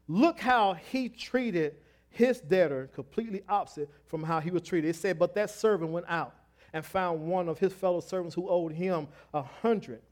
[0.09, 1.77] look how he treated
[2.09, 4.89] his debtor completely opposite from how he was treated.
[4.89, 6.35] It said, But that servant went out
[6.73, 10.03] and found one of his fellow servants who owed him a hundred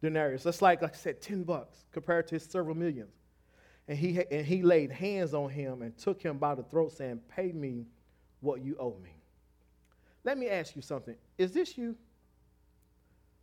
[0.00, 0.42] denarius.
[0.42, 3.12] That's like, like I said, 10 bucks compared to his several millions.
[3.92, 7.20] And he, and he laid hands on him and took him by the throat, saying,
[7.36, 7.84] Pay me
[8.40, 9.14] what you owe me.
[10.24, 11.14] Let me ask you something.
[11.36, 11.94] Is this you?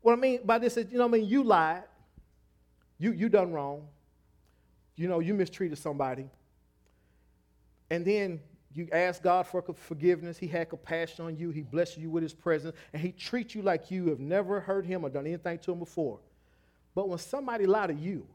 [0.02, 1.28] What I mean by this is, you know I mean?
[1.28, 1.84] You lied.
[2.98, 3.86] You, you done wrong.
[4.96, 6.28] You know, you mistreated somebody.
[7.92, 8.40] And then
[8.74, 10.40] you ask God for forgiveness.
[10.40, 11.52] He had compassion on you.
[11.52, 12.76] He blessed you with his presence.
[12.92, 15.78] And he treats you like you have never hurt him or done anything to him
[15.78, 16.18] before.
[16.96, 18.26] But when somebody lied to you,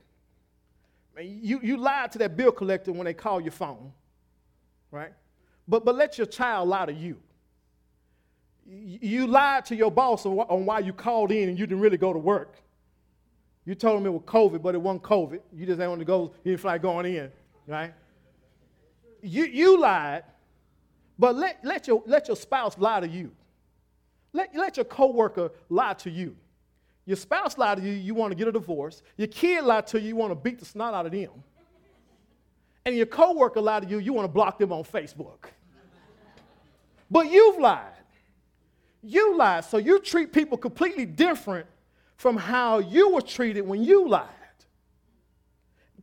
[1.23, 3.93] you, you lied to that bill collector when they call your phone,
[4.91, 5.13] right?
[5.69, 7.19] But, but let your child lie to you.
[8.67, 12.13] You lied to your boss on why you called in and you didn't really go
[12.13, 12.57] to work.
[13.67, 15.41] You told him it was COVID, but it wasn't COVID.
[15.53, 17.31] You just didn't want to go, you didn't feel like going in,
[17.67, 17.95] right?
[19.23, 20.25] You, you lied,
[21.19, 23.31] but let, let, your, let your spouse lie to you.
[24.33, 26.37] Let, let your coworker lie to you.
[27.07, 29.03] Your spouse lied to you, you want to get a divorce.
[29.17, 31.31] Your kid lied to you, you want to beat the snot out of them.
[32.87, 35.47] And your coworker lied to you, you want to block them on Facebook.
[37.11, 37.93] But you've lied.
[39.03, 39.65] You lied.
[39.65, 41.67] So you treat people completely different
[42.17, 44.29] from how you were treated when you lied.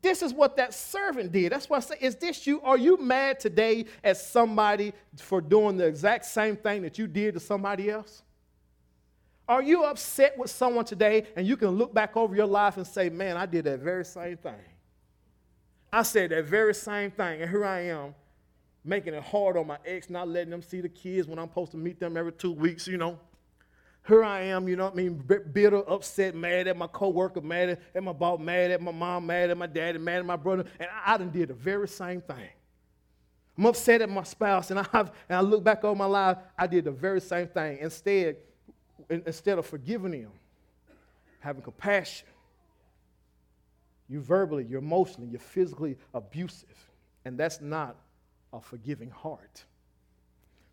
[0.01, 1.51] This is what that servant did.
[1.51, 2.59] That's why I say, is this you?
[2.61, 7.35] Are you mad today at somebody for doing the exact same thing that you did
[7.35, 8.23] to somebody else?
[9.47, 12.87] Are you upset with someone today and you can look back over your life and
[12.87, 14.53] say, man, I did that very same thing?
[15.91, 18.15] I said that very same thing, and here I am
[18.83, 21.71] making it hard on my ex, not letting them see the kids when I'm supposed
[21.71, 23.19] to meet them every two weeks, you know.
[24.07, 27.77] Here I am, you know what I mean, bitter, upset, mad at my coworker, mad
[27.93, 30.65] at my boss, mad at my mom, mad at my daddy, mad at my brother,
[30.79, 32.49] and I, I done did the very same thing.
[33.57, 36.37] I'm upset at my spouse, and I, have, and I look back over my life,
[36.57, 37.79] I did the very same thing.
[37.79, 38.37] Instead,
[39.11, 40.31] instead of forgiving him,
[41.39, 42.27] having compassion,
[44.09, 46.89] you're verbally, you're emotionally, you're physically abusive.
[47.25, 47.95] And that's not
[48.51, 49.63] a forgiving heart.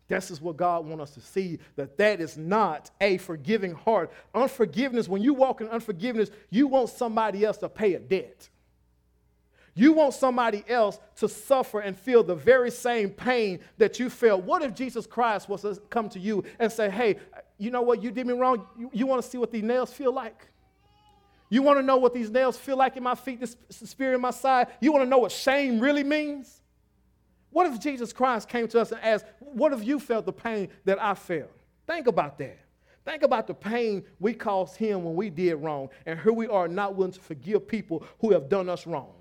[0.09, 4.11] This is what God wants us to see that that is not a forgiving heart.
[4.33, 8.49] Unforgiveness, when you walk in unforgiveness, you want somebody else to pay a debt.
[9.79, 14.43] You want somebody else to suffer and feel the very same pain that you felt.
[14.43, 17.15] What if Jesus Christ was to come to you and say, Hey,
[17.57, 18.03] you know what?
[18.03, 18.67] You did me wrong.
[18.77, 20.49] You, you want to see what these nails feel like?
[21.47, 24.19] You want to know what these nails feel like in my feet, this spear in
[24.19, 24.67] my side?
[24.81, 26.59] You want to know what shame really means?
[27.49, 30.67] What if Jesus Christ came to us and asked, What if you felt the pain
[30.83, 31.51] that I felt?
[31.87, 32.59] Think about that.
[33.05, 36.67] Think about the pain we caused him when we did wrong, and here we are
[36.67, 39.13] not willing to forgive people who have done us wrong.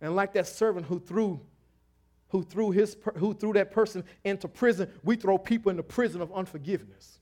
[0.00, 1.40] And like that servant who threw,
[2.28, 6.32] who threw, his, who threw that person into prison, we throw people into prison of
[6.32, 7.18] unforgiveness.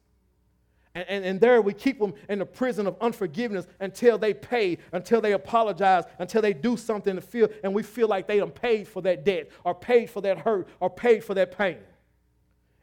[0.95, 4.79] And, and, and, there we keep them in the prison of unforgiveness until they pay,
[4.93, 8.55] until they apologize, until they do something to feel, and we feel like they have
[8.55, 11.79] paid for that debt, or paid for that hurt, or paid for that pain.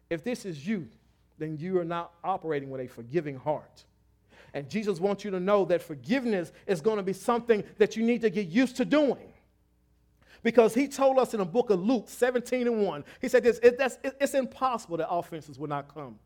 [0.10, 0.88] If this is you,
[1.38, 3.84] then you are not operating with a forgiving heart.
[4.53, 8.03] And Jesus wants you to know that forgiveness is going to be something that you
[8.03, 9.34] need to get used to doing.
[10.45, 13.58] Because he told us in the book of Luke 17 and 1, he said this,
[13.63, 13.81] it,
[14.21, 16.19] it's impossible that offenses will not come.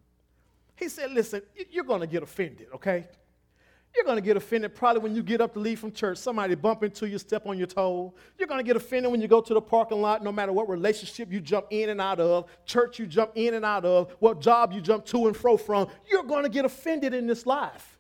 [0.76, 3.08] He said, Listen, you're going to get offended, okay?
[3.96, 6.18] You're going to get offended probably when you get up to leave from church.
[6.18, 8.14] Somebody bump into you, step on your toe.
[8.38, 10.68] You're going to get offended when you go to the parking lot, no matter what
[10.68, 14.42] relationship you jump in and out of, church you jump in and out of, what
[14.42, 15.88] job you jump to and fro from.
[16.12, 17.99] You're going to get offended in this life.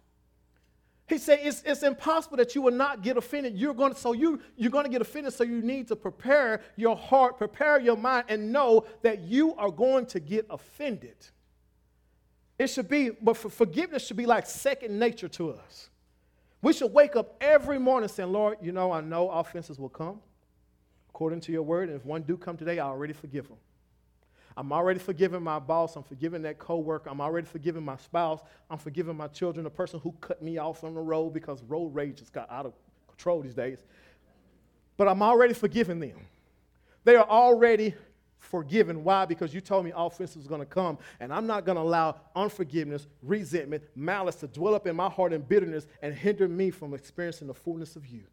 [1.09, 3.57] He said it's, it's impossible that you will not get offended.
[3.57, 6.61] You're going to, so you, you're going to get offended, so you need to prepare
[6.75, 11.15] your heart, prepare your mind, and know that you are going to get offended.
[12.59, 15.89] It should be, but for forgiveness should be like second nature to us.
[16.61, 20.19] We should wake up every morning saying, Lord, you know, I know offenses will come
[21.09, 23.57] according to your word, and if one do come today, I already forgive them.
[24.57, 25.95] I'm already forgiving my boss.
[25.95, 27.09] I'm forgiving that coworker.
[27.09, 28.41] I'm already forgiving my spouse.
[28.69, 31.93] I'm forgiving my children, the person who cut me off on the road because road
[31.95, 32.73] rage has got out of
[33.07, 33.83] control these days.
[34.97, 36.27] But I'm already forgiving them.
[37.05, 37.95] They are already
[38.39, 39.03] forgiven.
[39.03, 39.25] Why?
[39.25, 42.19] Because you told me offense was going to come, and I'm not going to allow
[42.35, 46.93] unforgiveness, resentment, malice to dwell up in my heart and bitterness and hinder me from
[46.93, 48.23] experiencing the fullness of you.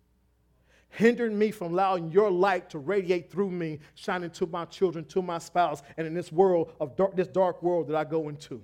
[0.91, 5.21] Hinder me from allowing your light to radiate through me, shining to my children, to
[5.21, 8.63] my spouse, and in this world of dark, this dark world that I go into.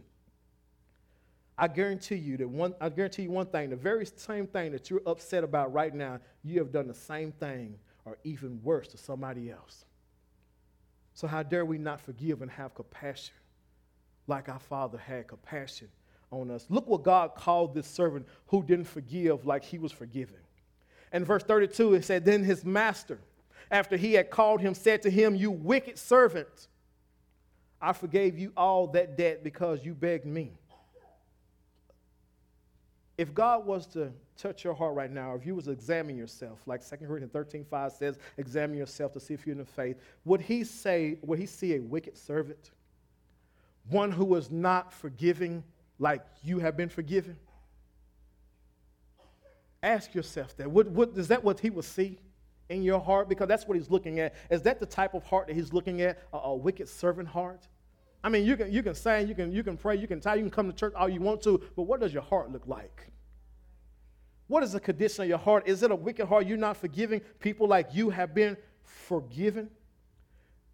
[1.58, 4.88] I guarantee you that one, I guarantee you one thing, the very same thing that
[4.90, 8.96] you're upset about right now, you have done the same thing or even worse to
[8.96, 9.84] somebody else.
[11.14, 13.34] So, how dare we not forgive and have compassion
[14.26, 15.88] like our Father had compassion
[16.30, 16.66] on us?
[16.68, 20.40] Look what God called this servant who didn't forgive like he was forgiven.
[21.12, 23.18] In verse 32, it said, Then his master,
[23.70, 26.68] after he had called him, said to him, You wicked servant,
[27.80, 30.52] I forgave you all that debt because you begged me.
[33.18, 36.60] If God was to touch your heart right now, if you was to examine yourself,
[36.66, 39.96] like 2 Corinthians 13, 5 says, examine yourself to see if you're in the faith,
[40.24, 42.70] would he say, would he see a wicked servant?
[43.90, 45.62] One who was not forgiving
[45.98, 47.36] like you have been forgiven?
[49.82, 50.70] Ask yourself that.
[50.70, 52.18] Would, would, is that what he will see
[52.68, 53.28] in your heart?
[53.28, 54.34] Because that's what he's looking at.
[54.50, 56.18] Is that the type of heart that he's looking at?
[56.32, 57.66] A, a wicked servant heart?
[58.24, 60.36] I mean, you can, you can sing, you can, you can pray, you can tie,
[60.36, 62.66] you can come to church all you want to, but what does your heart look
[62.66, 63.10] like?
[64.46, 65.66] What is the condition of your heart?
[65.66, 66.46] Is it a wicked heart?
[66.46, 69.70] You're not forgiving people like you have been forgiven?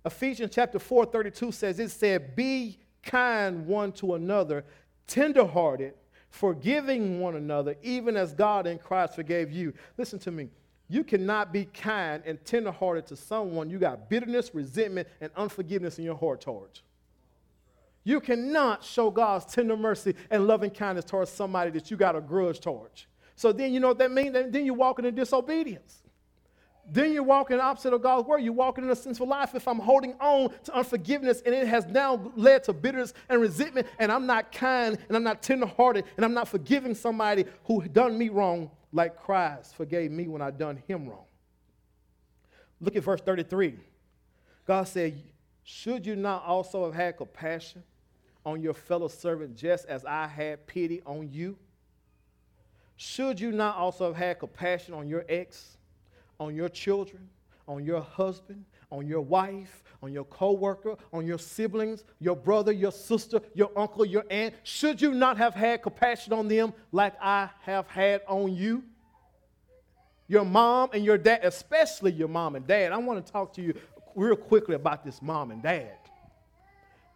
[0.04, 4.64] Ephesians chapter 4, 32 says, It said, Be kind one to another,
[5.06, 5.94] tenderhearted,
[6.30, 9.72] forgiving one another, even as God in Christ forgave you.
[9.96, 10.48] Listen to me.
[10.88, 16.04] You cannot be kind and tenderhearted to someone you got bitterness, resentment, and unforgiveness in
[16.04, 16.82] your heart towards.
[18.04, 22.22] You cannot show God's tender mercy and loving kindness towards somebody that you got a
[22.22, 23.06] grudge towards.
[23.36, 24.32] So then you know what that means?
[24.32, 26.02] Then you're walking in disobedience.
[26.90, 28.38] Then you're walking opposite of God's word.
[28.38, 29.54] You're walking in a sinful life.
[29.54, 33.86] If I'm holding on to unforgiveness and it has now led to bitterness and resentment,
[33.98, 38.16] and I'm not kind and I'm not tenderhearted and I'm not forgiving somebody who done
[38.16, 41.24] me wrong like Christ forgave me when I done him wrong.
[42.80, 43.74] Look at verse 33.
[44.66, 45.20] God said,
[45.64, 47.82] Should you not also have had compassion
[48.46, 51.58] on your fellow servant just as I had pity on you?
[52.96, 55.77] Should you not also have had compassion on your ex,
[56.40, 57.28] on your children,
[57.66, 62.92] on your husband, on your wife, on your coworker, on your siblings, your brother, your
[62.92, 64.54] sister, your uncle, your aunt?
[64.62, 68.84] Should you not have had compassion on them like I have had on you?
[70.28, 72.92] Your mom and your dad, especially your mom and dad.
[72.92, 73.74] I want to talk to you
[74.14, 75.96] real quickly about this mom and dad.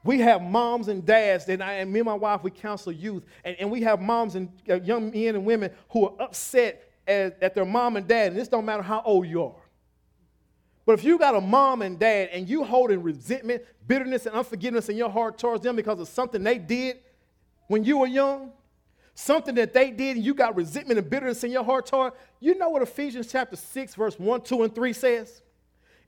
[0.05, 3.23] We have moms and dads, and, I, and me and my wife, we counsel youth,
[3.45, 7.42] and, and we have moms and uh, young men and women who are upset at,
[7.42, 9.62] at their mom and dad, and this don't matter how old you are.
[10.84, 14.88] But if you got a mom and dad and you holding resentment, bitterness, and unforgiveness
[14.88, 16.98] in your heart towards them because of something they did
[17.68, 18.50] when you were young,
[19.14, 22.57] something that they did and you got resentment and bitterness in your heart toward, you
[22.57, 25.42] know what Ephesians chapter 6, verse 1, 2, and 3 says?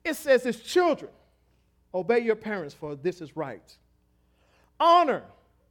[0.03, 1.11] It says, As children,
[1.93, 3.77] obey your parents, for this is right.
[4.79, 5.23] Honor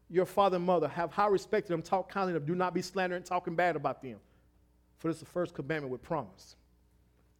[0.09, 0.89] your father and mother.
[0.89, 1.83] Have high respect to them.
[1.83, 2.55] Talk kindly of them.
[2.55, 4.19] Do not be slandering and talking bad about them.
[4.99, 6.57] For this is the first commandment with promise.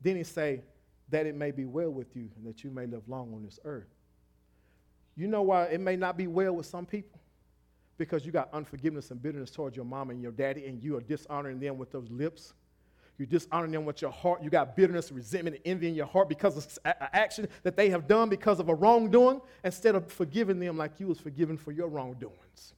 [0.01, 0.63] Then he say,
[1.11, 3.59] that it may be well with you and that you may live long on this
[3.65, 3.89] earth.
[5.17, 7.21] You know why it may not be well with some people?
[7.99, 11.01] Because you got unforgiveness and bitterness towards your mom and your daddy, and you are
[11.01, 12.55] dishonoring them with those lips.
[13.19, 14.43] You're dishonoring them with your heart.
[14.43, 17.91] You got bitterness, resentment, and envy in your heart because of an action that they
[17.91, 21.71] have done because of a wrongdoing, instead of forgiving them like you was forgiven for
[21.71, 22.75] your wrongdoings.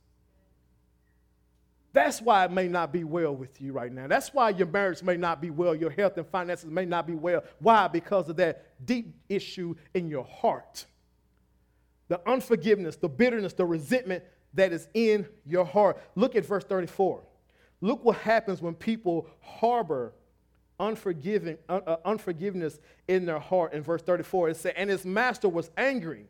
[1.97, 4.07] That's why it may not be well with you right now.
[4.07, 5.75] That's why your marriage may not be well.
[5.75, 7.43] Your health and finances may not be well.
[7.59, 7.89] Why?
[7.89, 10.85] Because of that deep issue in your heart.
[12.09, 15.99] The unforgiveness, the bitterness, the resentment that is in your heart.
[16.17, 17.23] Look at verse 34.
[17.81, 20.13] Look what happens when people harbor
[20.79, 22.79] unforgiving, uh, unforgiveness
[23.09, 23.73] in their heart.
[23.73, 26.27] In verse 34, it says, And his master was angry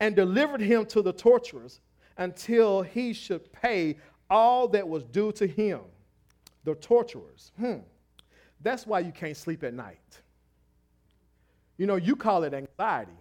[0.00, 1.80] and delivered him to the torturers
[2.16, 3.96] until he should pay
[4.32, 5.80] all that was due to him,
[6.64, 7.52] the torturers.
[7.58, 7.80] Hmm.
[8.62, 9.98] That's why you can't sleep at night.
[11.76, 13.12] You know, you call it anxiety,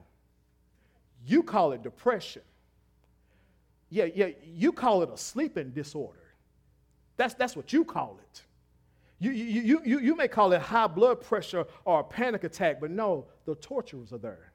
[1.27, 2.43] you call it depression.
[3.89, 6.17] Yeah, yeah, you call it a sleeping disorder.
[7.17, 8.41] That's, that's what you call it.
[9.19, 12.89] You, you, you, you may call it high blood pressure or a panic attack, but
[12.89, 14.50] no, the torturers are there.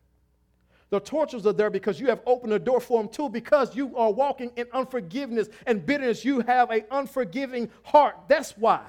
[0.90, 3.96] The tortures are there because you have opened the door for them too, because you
[3.96, 6.24] are walking in unforgiveness and bitterness.
[6.24, 8.16] You have an unforgiving heart.
[8.28, 8.84] That's why.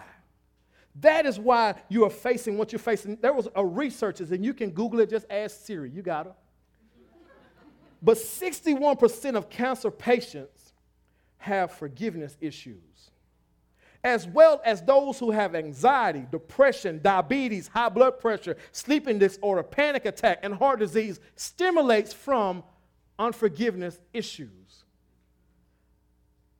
[1.01, 3.17] That is why you are facing what you're facing.
[3.17, 5.89] There was a researchers, and you can Google it, just ask Siri.
[5.89, 6.33] You got it.
[8.01, 10.73] But 61% of cancer patients
[11.37, 13.11] have forgiveness issues
[14.07, 20.05] as well as those who have anxiety, depression, diabetes, high blood pressure, sleeping disorder, panic
[20.05, 22.63] attack, and heart disease, stimulates from
[23.19, 24.85] unforgiveness issues.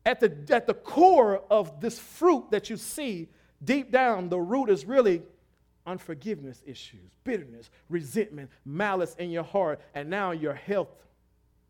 [0.05, 3.29] At the, at the core of this fruit that you see,
[3.63, 5.23] deep down, the root is really
[5.85, 10.89] unforgiveness issues, bitterness, resentment, malice in your heart, and now your health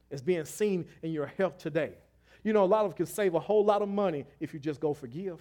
[0.10, 1.92] is being seen in your health today.
[2.44, 4.80] You know, a lot of can save a whole lot of money if you just
[4.80, 5.40] go forgive.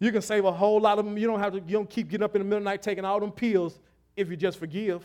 [0.00, 1.16] You can save a whole lot of them.
[1.16, 2.82] You don't have to, you don't keep getting up in the middle of the night
[2.82, 3.78] taking all them pills
[4.16, 5.04] if you just forgive.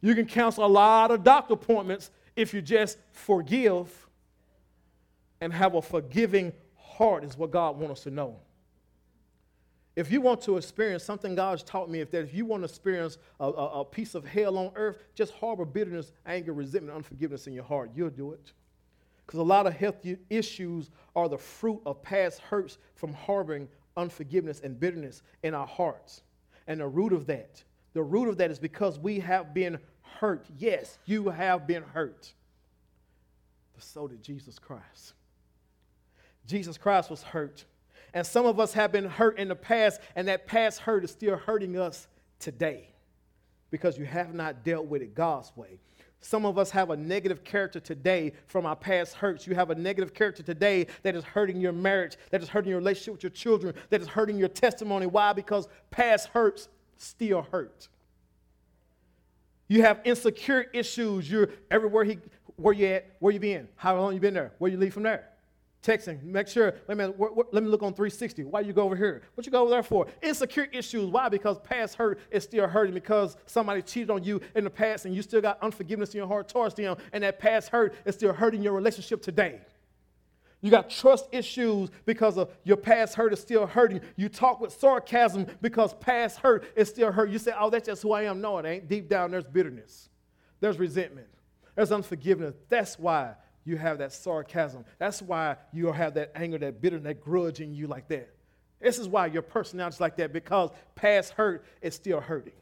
[0.00, 4.06] You can cancel a lot of doctor appointments if you just forgive
[5.40, 8.36] and have a forgiving heart, is what God wants us to know.
[9.96, 12.68] If you want to experience something God's taught me, if that if you want to
[12.68, 17.46] experience a, a, a piece of hell on earth, just harbor bitterness, anger, resentment, unforgiveness
[17.46, 17.90] in your heart.
[17.94, 18.52] You'll do it.
[19.26, 19.96] Because a lot of health
[20.28, 26.22] issues are the fruit of past hurts from harboring unforgiveness and bitterness in our hearts.
[26.66, 29.78] And the root of that, the root of that is because we have been
[30.20, 30.46] hurt.
[30.58, 32.32] Yes, you have been hurt.
[33.74, 35.14] But so did Jesus Christ.
[36.46, 37.64] Jesus Christ was hurt.
[38.14, 41.10] And some of us have been hurt in the past, and that past hurt is
[41.10, 42.06] still hurting us
[42.38, 42.88] today
[43.70, 45.80] because you have not dealt with it God's way.
[46.26, 49.46] Some of us have a negative character today from our past hurts.
[49.46, 52.80] You have a negative character today that is hurting your marriage, that is hurting your
[52.80, 55.06] relationship with your children, that is hurting your testimony.
[55.06, 55.32] Why?
[55.32, 57.86] Because past hurts still hurt.
[59.68, 61.30] You have insecure issues.
[61.30, 62.18] You're everywhere he
[62.56, 65.04] where you at, where you been, how long you been there, where you leave from
[65.04, 65.28] there
[65.86, 66.22] texting.
[66.22, 68.44] Make sure, wait let me, let me look on 360.
[68.44, 69.22] Why you go over here?
[69.34, 70.06] What you go over there for?
[70.22, 71.08] Insecure issues.
[71.08, 71.28] Why?
[71.28, 75.14] Because past hurt is still hurting because somebody cheated on you in the past and
[75.14, 78.32] you still got unforgiveness in your heart towards them, and that past hurt is still
[78.32, 79.60] hurting your relationship today.
[80.62, 84.00] You got trust issues because of your past hurt is still hurting.
[84.16, 87.30] You talk with sarcasm because past hurt is still hurt.
[87.30, 88.40] You say, oh, that's just who I am.
[88.40, 88.88] No, it ain't.
[88.88, 90.08] Deep down, there's bitterness,
[90.60, 91.28] there's resentment,
[91.76, 92.56] there's unforgiveness.
[92.68, 93.34] That's why
[93.66, 94.84] you have that sarcasm.
[94.98, 98.30] That's why you have that anger, that bitter, that grudge in you like that.
[98.80, 102.52] This is why your personality is like that because past hurt is still hurting.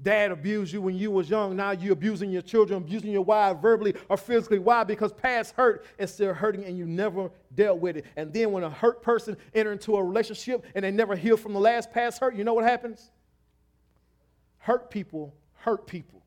[0.00, 1.56] Dad abused you when you was young.
[1.56, 4.58] Now you're abusing your children, abusing your wife verbally or physically.
[4.58, 4.84] Why?
[4.84, 8.04] Because past hurt is still hurting and you never dealt with it.
[8.14, 11.54] And then when a hurt person enter into a relationship and they never heal from
[11.54, 13.10] the last past hurt, you know what happens?
[14.58, 16.22] Hurt people hurt people.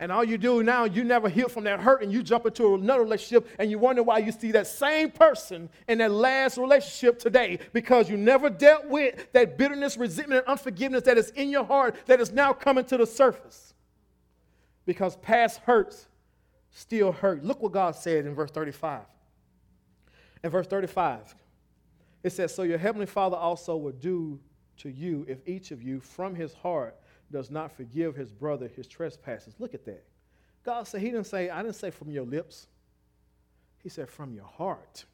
[0.00, 2.74] And all you do now, you never heal from that hurt and you jump into
[2.74, 7.18] another relationship and you wonder why you see that same person in that last relationship
[7.18, 11.64] today because you never dealt with that bitterness, resentment, and unforgiveness that is in your
[11.64, 13.74] heart that is now coming to the surface.
[14.86, 16.06] Because past hurts
[16.70, 17.44] still hurt.
[17.44, 19.00] Look what God said in verse 35.
[20.44, 21.34] In verse 35,
[22.22, 24.38] it says, So your heavenly Father also will do
[24.78, 26.96] to you if each of you from his heart
[27.30, 29.54] does not forgive his brother his trespasses.
[29.58, 30.04] Look at that.
[30.64, 32.66] God said, He didn't say, I didn't say from your lips.
[33.82, 35.04] He said from your heart.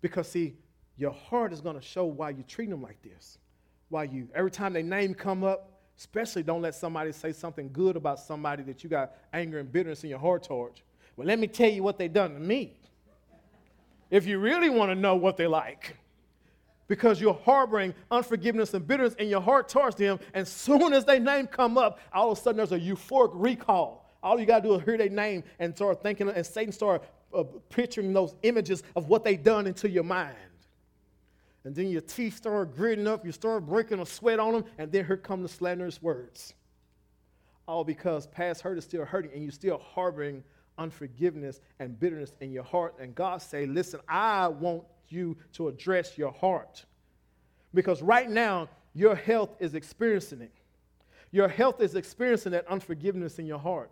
[0.00, 0.54] Because see,
[0.96, 3.38] your heart is going to show why you treat them like this.
[3.88, 7.96] Why you, every time their name come up, especially don't let somebody say something good
[7.96, 10.82] about somebody that you got anger and bitterness in your heart towards.
[11.16, 12.76] Well, let me tell you what they done to me.
[14.10, 15.96] If you really want to know what they like
[16.88, 20.18] because you're harboring unforgiveness and bitterness in your heart towards them.
[20.34, 24.10] And soon as their name come up, all of a sudden there's a euphoric recall.
[24.22, 27.02] All you got to do is hear their name and start thinking, and Satan start
[27.34, 30.36] uh, picturing those images of what they done into your mind.
[31.64, 34.92] And then your teeth start gritting up, you start breaking a sweat on them, and
[34.92, 36.54] then here come the slanderous words.
[37.66, 40.44] All because past hurt is still hurting, and you're still harboring
[40.76, 42.96] unforgiveness and bitterness in your heart.
[43.00, 46.84] And God say, listen, I want you to address your heart.
[47.72, 50.52] Because right now, your health is experiencing it.
[51.32, 53.90] Your health is experiencing that unforgiveness in your heart.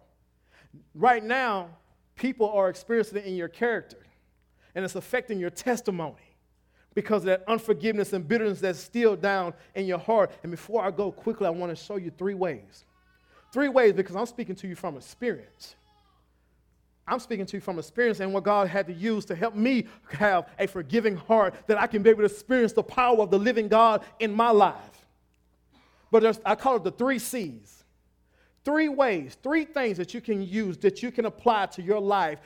[0.94, 1.70] Right now,
[2.14, 3.98] people are experiencing it in your character,
[4.74, 6.36] and it's affecting your testimony
[6.94, 10.30] because of that unforgiveness and bitterness that's still down in your heart.
[10.42, 12.84] And before I go quickly, I want to show you three ways.
[13.52, 15.74] Three ways because I'm speaking to you from experience.
[17.07, 19.86] I'm speaking to you from experience and what God had to use to help me
[20.11, 23.38] have a forgiving heart that I can be able to experience the power of the
[23.38, 25.07] living God in my life.
[26.11, 27.82] But I call it the three C's.
[28.64, 32.38] Three ways, three things that you can use that you can apply to your life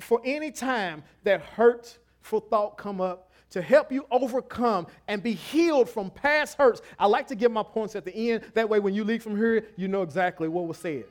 [0.00, 5.88] for any time that hurtful thought come up to help you overcome and be healed
[5.88, 6.82] from past hurts.
[6.98, 8.44] I like to give my points at the end.
[8.54, 11.04] That way, when you leave from here, you know exactly what was said.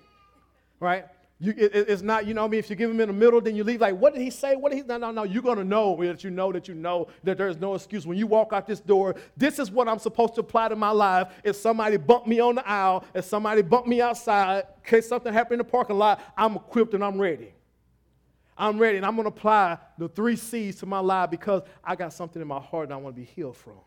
[0.80, 1.06] Right?
[1.42, 3.40] You, it, it's not, you know, I mean, if you give him in the middle,
[3.40, 4.58] then you leave like, what did he say?
[4.58, 4.84] What did he?
[4.84, 5.24] No, no, no.
[5.24, 8.28] You're gonna know that you know that you know that there's no excuse when you
[8.28, 9.16] walk out this door.
[9.38, 11.30] This is what I'm supposed to apply to my life.
[11.46, 15.32] If somebody bumped me on the aisle, if somebody bumped me outside, in case something
[15.32, 17.54] happened in the parking lot, I'm equipped and I'm ready.
[18.58, 22.12] I'm ready, and I'm gonna apply the three C's to my life because I got
[22.12, 23.80] something in my heart that I want to be healed from.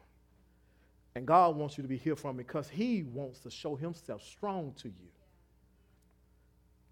[1.14, 4.72] And God wants you to be healed from because He wants to show Himself strong
[4.78, 5.10] to you.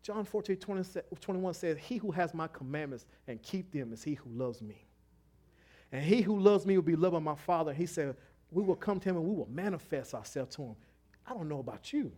[0.03, 4.15] John 14, 20, 21 says, He who has my commandments and keep them is he
[4.15, 4.87] who loves me.
[5.93, 7.73] And he who loves me will be loved by my Father.
[7.73, 8.17] He said,
[8.51, 10.77] We will come to him and we will manifest ourselves to him.
[11.27, 12.13] I don't know about you.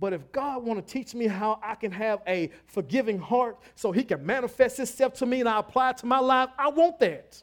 [0.00, 3.90] But if God want to teach me how I can have a forgiving heart so
[3.90, 7.00] he can manifest himself to me and I apply it to my life, I want
[7.00, 7.42] that.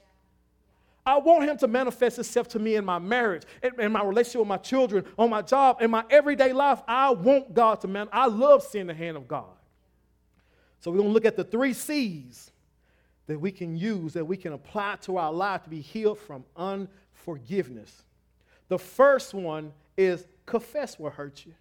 [1.05, 4.39] I want him to manifest himself to me in my marriage, in, in, my relationship
[4.39, 6.81] with my children, on my job, in my everyday life.
[6.87, 8.09] I want God to man.
[8.11, 9.53] I love seeing the hand of God.
[10.79, 12.51] So we're going to look at the three C's
[13.27, 16.43] that we can use, that we can apply to our life to be healed from
[16.55, 18.03] unforgiveness.
[18.67, 21.53] The first one is confess what hurt you.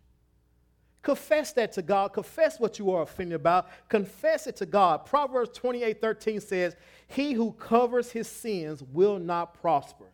[1.04, 2.14] Confess that to God.
[2.14, 3.68] Confess what you are offended about.
[3.90, 5.04] Confess it to God.
[5.04, 6.76] Proverbs 28 13 says,
[7.06, 10.06] He who covers his sins will not prosper.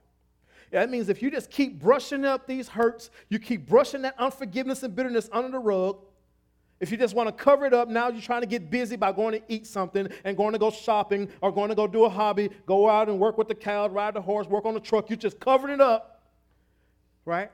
[0.73, 4.83] That means if you just keep brushing up these hurts, you keep brushing that unforgiveness
[4.83, 5.99] and bitterness under the rug,
[6.81, 9.13] if you just want to cover it up, now you're trying to get busy by
[9.13, 12.09] going to eat something and going to go shopping or going to go do a
[12.09, 15.09] hobby, go out and work with the cow, ride the horse, work on the truck.
[15.09, 16.23] You're just covering it up,
[17.25, 17.51] right?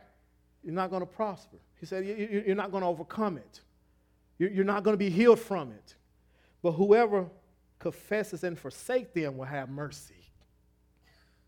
[0.63, 1.57] You're not going to prosper.
[1.81, 3.61] He said, You're not going to overcome it.
[4.39, 5.95] You're not going to be healed from it.
[6.63, 7.27] But whoever
[7.79, 10.15] confesses and forsake them will have mercy.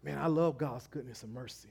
[0.02, 1.68] Man, I love God's goodness and mercy.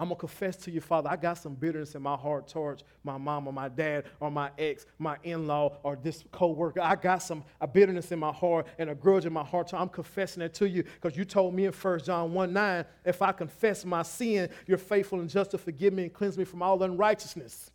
[0.00, 2.84] I'm going to confess to you, Father, I got some bitterness in my heart towards
[3.02, 6.80] my mom or my dad or my ex, my in law or this co worker.
[6.80, 9.70] I got some a bitterness in my heart and a grudge in my heart.
[9.70, 12.84] So I'm confessing it to you because you told me in 1 John 1 9,
[13.04, 16.44] if I confess my sin, you're faithful and just to forgive me and cleanse me
[16.44, 17.72] from all unrighteousness.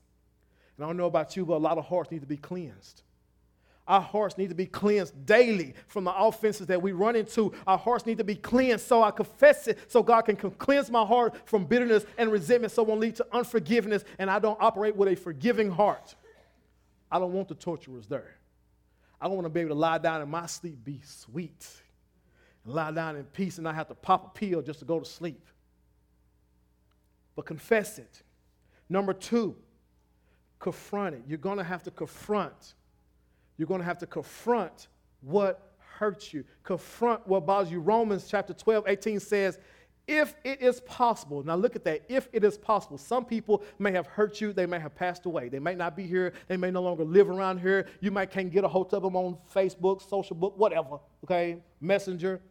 [0.78, 3.04] And I don't know about you, but a lot of hearts need to be cleansed.
[3.86, 7.54] Our hearts need to be cleansed daily from the offenses that we run into.
[7.68, 11.06] Our hearts need to be cleansed so I confess it so God can cleanse my
[11.06, 14.96] heart from bitterness and resentment so it won't lead to unforgiveness and I don't operate
[14.96, 16.16] with a forgiving heart.
[17.12, 18.36] I don't want the torturers there.
[19.20, 21.68] I don't want to be able to lie down in my sleep, be sweet,
[22.64, 25.00] and lie down in peace and not have to pop a pill just to go
[25.00, 25.46] to sleep.
[27.36, 28.24] But confess it.
[28.88, 29.56] Number two,
[30.64, 31.22] confront it.
[31.28, 32.74] You're going to have to confront
[33.58, 34.88] You're going to have to confront
[35.22, 37.80] what hurts you, confront what bothers you.
[37.80, 39.60] Romans chapter 12, 18 says,
[40.08, 43.92] if it is possible, now look at that, if it is possible, some people may
[43.92, 46.72] have hurt you, they may have passed away, they may not be here, they may
[46.72, 50.08] no longer live around here, you might can't get a hold of them on Facebook,
[50.10, 52.42] social book, whatever, okay, messenger.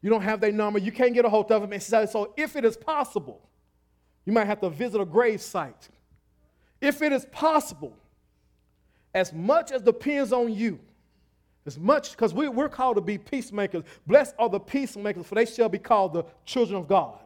[0.00, 1.80] You don't have their number, you can't get a hold of them.
[1.80, 3.46] So, if it is possible,
[4.24, 5.90] you might have to visit a grave site.
[6.80, 7.96] If it is possible,
[9.14, 10.78] as much as depends on you,
[11.66, 13.84] as much, because we, we're called to be peacemakers.
[14.06, 17.18] Blessed are the peacemakers, for they shall be called the children of God.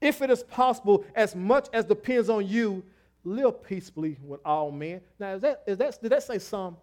[0.00, 2.84] If it is possible, as much as depends on you,
[3.24, 5.00] live peaceably with all men.
[5.18, 6.76] Now, is that, is that, did that say some?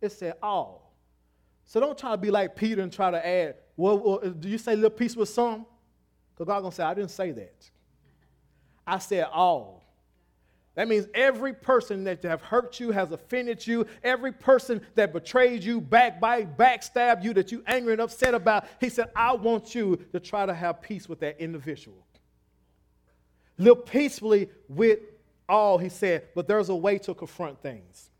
[0.00, 0.92] It said all.
[1.64, 4.48] So don't try to be like Peter and try to add, well, well uh, do
[4.48, 5.64] you say live peace with some?
[6.34, 7.70] Because God's going to say, I didn't say that.
[8.86, 9.82] I said all.
[10.76, 15.64] That means every person that have hurt you, has offended you, every person that betrayed
[15.64, 19.96] you, backbite, backstabbed you, that you angry and upset about, he said, I want you
[20.12, 22.06] to try to have peace with that individual.
[23.56, 24.98] Live peacefully with
[25.48, 28.10] all, he said, but there's a way to confront things.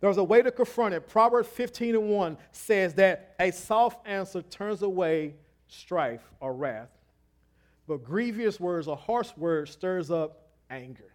[0.00, 1.06] There's a way to confront it.
[1.06, 5.34] Proverbs 15 and 1 says that a soft answer turns away
[5.68, 6.90] strife or wrath,
[7.86, 11.09] but grievous words or harsh words stirs up anger.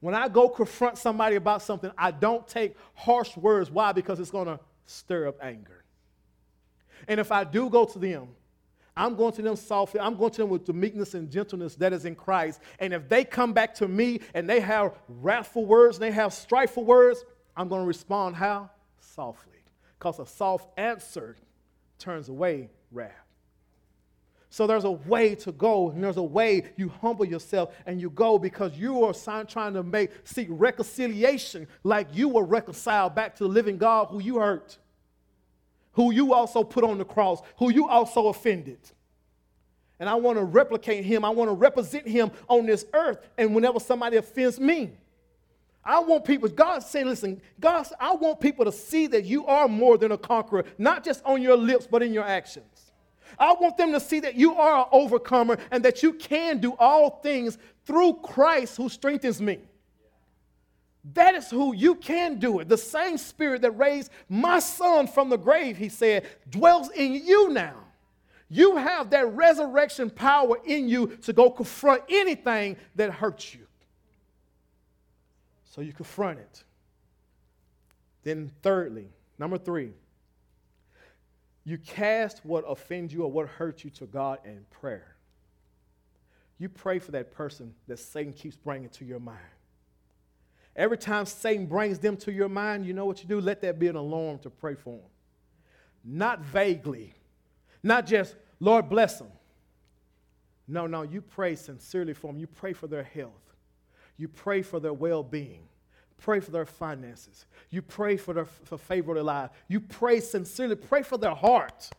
[0.00, 3.70] When I go confront somebody about something, I don't take harsh words.
[3.70, 3.92] Why?
[3.92, 5.84] Because it's going to stir up anger.
[7.08, 8.28] And if I do go to them,
[8.96, 10.00] I'm going to them softly.
[10.00, 12.60] I'm going to them with the meekness and gentleness that is in Christ.
[12.80, 16.32] And if they come back to me and they have wrathful words and they have
[16.32, 17.24] strifeful words,
[17.56, 18.70] I'm going to respond how?
[19.00, 19.62] Softly.
[19.98, 21.36] Because a soft answer
[21.98, 23.27] turns away wrath.
[24.50, 28.08] So there's a way to go, and there's a way you humble yourself and you
[28.08, 29.12] go because you are
[29.44, 34.20] trying to make seek reconciliation like you were reconciled back to the living God who
[34.20, 34.78] you hurt,
[35.92, 38.78] who you also put on the cross, who you also offended.
[40.00, 41.24] And I want to replicate him.
[41.24, 43.18] I want to represent him on this earth.
[43.36, 44.92] And whenever somebody offends me,
[45.84, 49.66] I want people, God saying, listen, God, I want people to see that you are
[49.66, 52.77] more than a conqueror, not just on your lips, but in your actions.
[53.38, 56.74] I want them to see that you are an overcomer and that you can do
[56.78, 59.58] all things through Christ who strengthens me.
[61.14, 62.68] That is who you can do it.
[62.68, 67.48] The same spirit that raised my son from the grave, he said, dwells in you
[67.48, 67.76] now.
[68.50, 73.66] You have that resurrection power in you to go confront anything that hurts you.
[75.64, 76.64] So you confront it.
[78.24, 79.08] Then, thirdly,
[79.38, 79.92] number three,
[81.68, 85.16] you cast what offends you or what hurts you to God in prayer.
[86.56, 89.38] You pray for that person that Satan keeps bringing to your mind.
[90.74, 93.38] Every time Satan brings them to your mind, you know what you do?
[93.38, 95.10] Let that be an alarm to pray for them.
[96.02, 97.12] Not vaguely,
[97.82, 99.28] not just, Lord, bless them.
[100.66, 102.38] No, no, you pray sincerely for them.
[102.38, 103.52] You pray for their health.
[104.16, 105.68] You pray for their well being
[106.18, 107.46] pray for their finances.
[107.70, 109.50] You pray for their for favor of their life.
[109.68, 110.76] You pray sincerely.
[110.76, 111.90] Pray for their heart.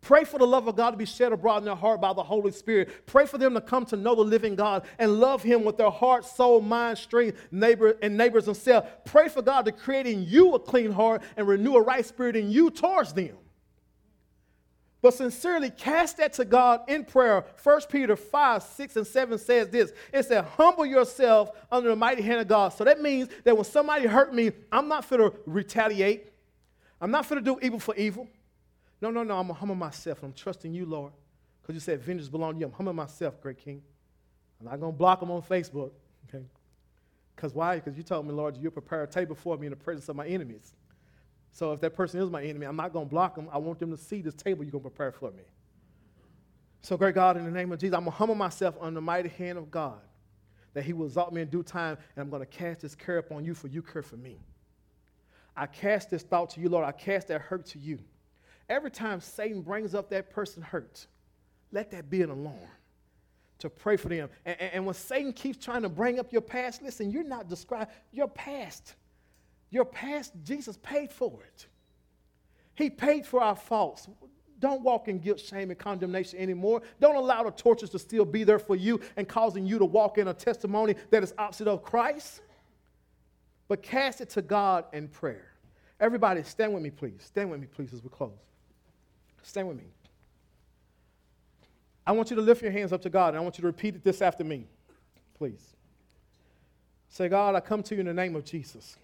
[0.00, 2.24] Pray for the love of God to be shed abroad in their heart by the
[2.24, 3.06] Holy Spirit.
[3.06, 5.92] Pray for them to come to know the living God and love Him with their
[5.92, 8.88] heart, soul, mind, strength, neighbor, and neighbors themselves.
[9.04, 12.34] Pray for God to create in you a clean heart and renew a right spirit
[12.34, 13.36] in you towards them
[15.02, 17.44] but sincerely cast that to God in prayer.
[17.62, 22.22] 1 Peter 5, 6, and 7 says this it said, Humble yourself under the mighty
[22.22, 22.72] hand of God.
[22.72, 26.28] So that means that when somebody hurt me, I'm not going to retaliate.
[27.00, 28.28] I'm not going to do evil for evil.
[29.00, 29.36] No, no, no.
[29.36, 30.22] I'm going to humble myself.
[30.22, 31.12] I'm trusting you, Lord.
[31.60, 32.66] Because you said vengeance belong to you.
[32.66, 33.82] I'm humbling myself, great King.
[34.60, 35.90] I'm not going to block them on Facebook.
[36.28, 36.44] Okay?
[37.34, 37.76] Because why?
[37.76, 40.14] Because you told me, Lord, you'll prepare a table for me in the presence of
[40.14, 40.74] my enemies.
[41.52, 43.48] So if that person is my enemy, I'm not going to block them.
[43.52, 45.44] I want them to see this table you're going to prepare for me.
[46.80, 49.02] So, great God, in the name of Jesus, I'm going to humble myself under the
[49.02, 50.00] mighty hand of God,
[50.74, 53.18] that He will exalt me in due time, and I'm going to cast this care
[53.18, 54.40] upon you, for you care for me.
[55.54, 56.84] I cast this thought to you, Lord.
[56.84, 58.00] I cast that hurt to you.
[58.68, 61.06] Every time Satan brings up that person hurt,
[61.70, 62.56] let that be an alarm
[63.58, 64.28] to pray for them.
[64.44, 67.48] And, and, and when Satan keeps trying to bring up your past, listen, you're not
[67.48, 68.94] describing your past
[69.72, 71.66] your past, Jesus paid for it.
[72.74, 74.06] He paid for our faults.
[74.60, 76.82] Don't walk in guilt, shame, and condemnation anymore.
[77.00, 80.18] Don't allow the tortures to still be there for you and causing you to walk
[80.18, 82.42] in a testimony that is opposite of Christ.
[83.66, 85.48] But cast it to God in prayer.
[85.98, 87.22] Everybody, stand with me, please.
[87.24, 88.38] Stand with me, please, as we close.
[89.42, 89.84] Stand with me.
[92.06, 93.68] I want you to lift your hands up to God, and I want you to
[93.68, 94.66] repeat it this after me,
[95.38, 95.74] please.
[97.08, 98.96] Say, God, I come to you in the name of Jesus.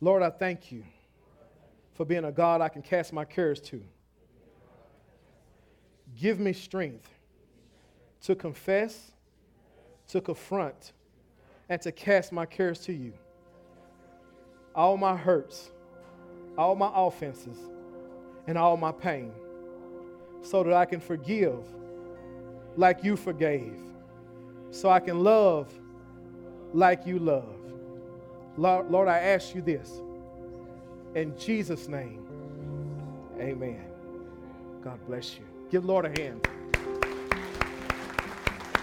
[0.00, 0.84] Lord, I thank you
[1.94, 3.82] for being a God I can cast my cares to.
[6.18, 7.08] Give me strength
[8.22, 9.12] to confess,
[10.08, 10.92] to confront,
[11.68, 13.12] and to cast my cares to you.
[14.74, 15.70] All my hurts,
[16.58, 17.58] all my offenses,
[18.46, 19.32] and all my pain,
[20.42, 21.64] so that I can forgive
[22.76, 23.78] like you forgave,
[24.70, 25.72] so I can love
[26.74, 27.65] like you love.
[28.56, 30.00] Lord, I ask you this.
[31.14, 32.26] In Jesus' name,
[33.40, 33.84] amen.
[34.82, 35.44] God bless you.
[35.70, 36.46] Give Lord a hand.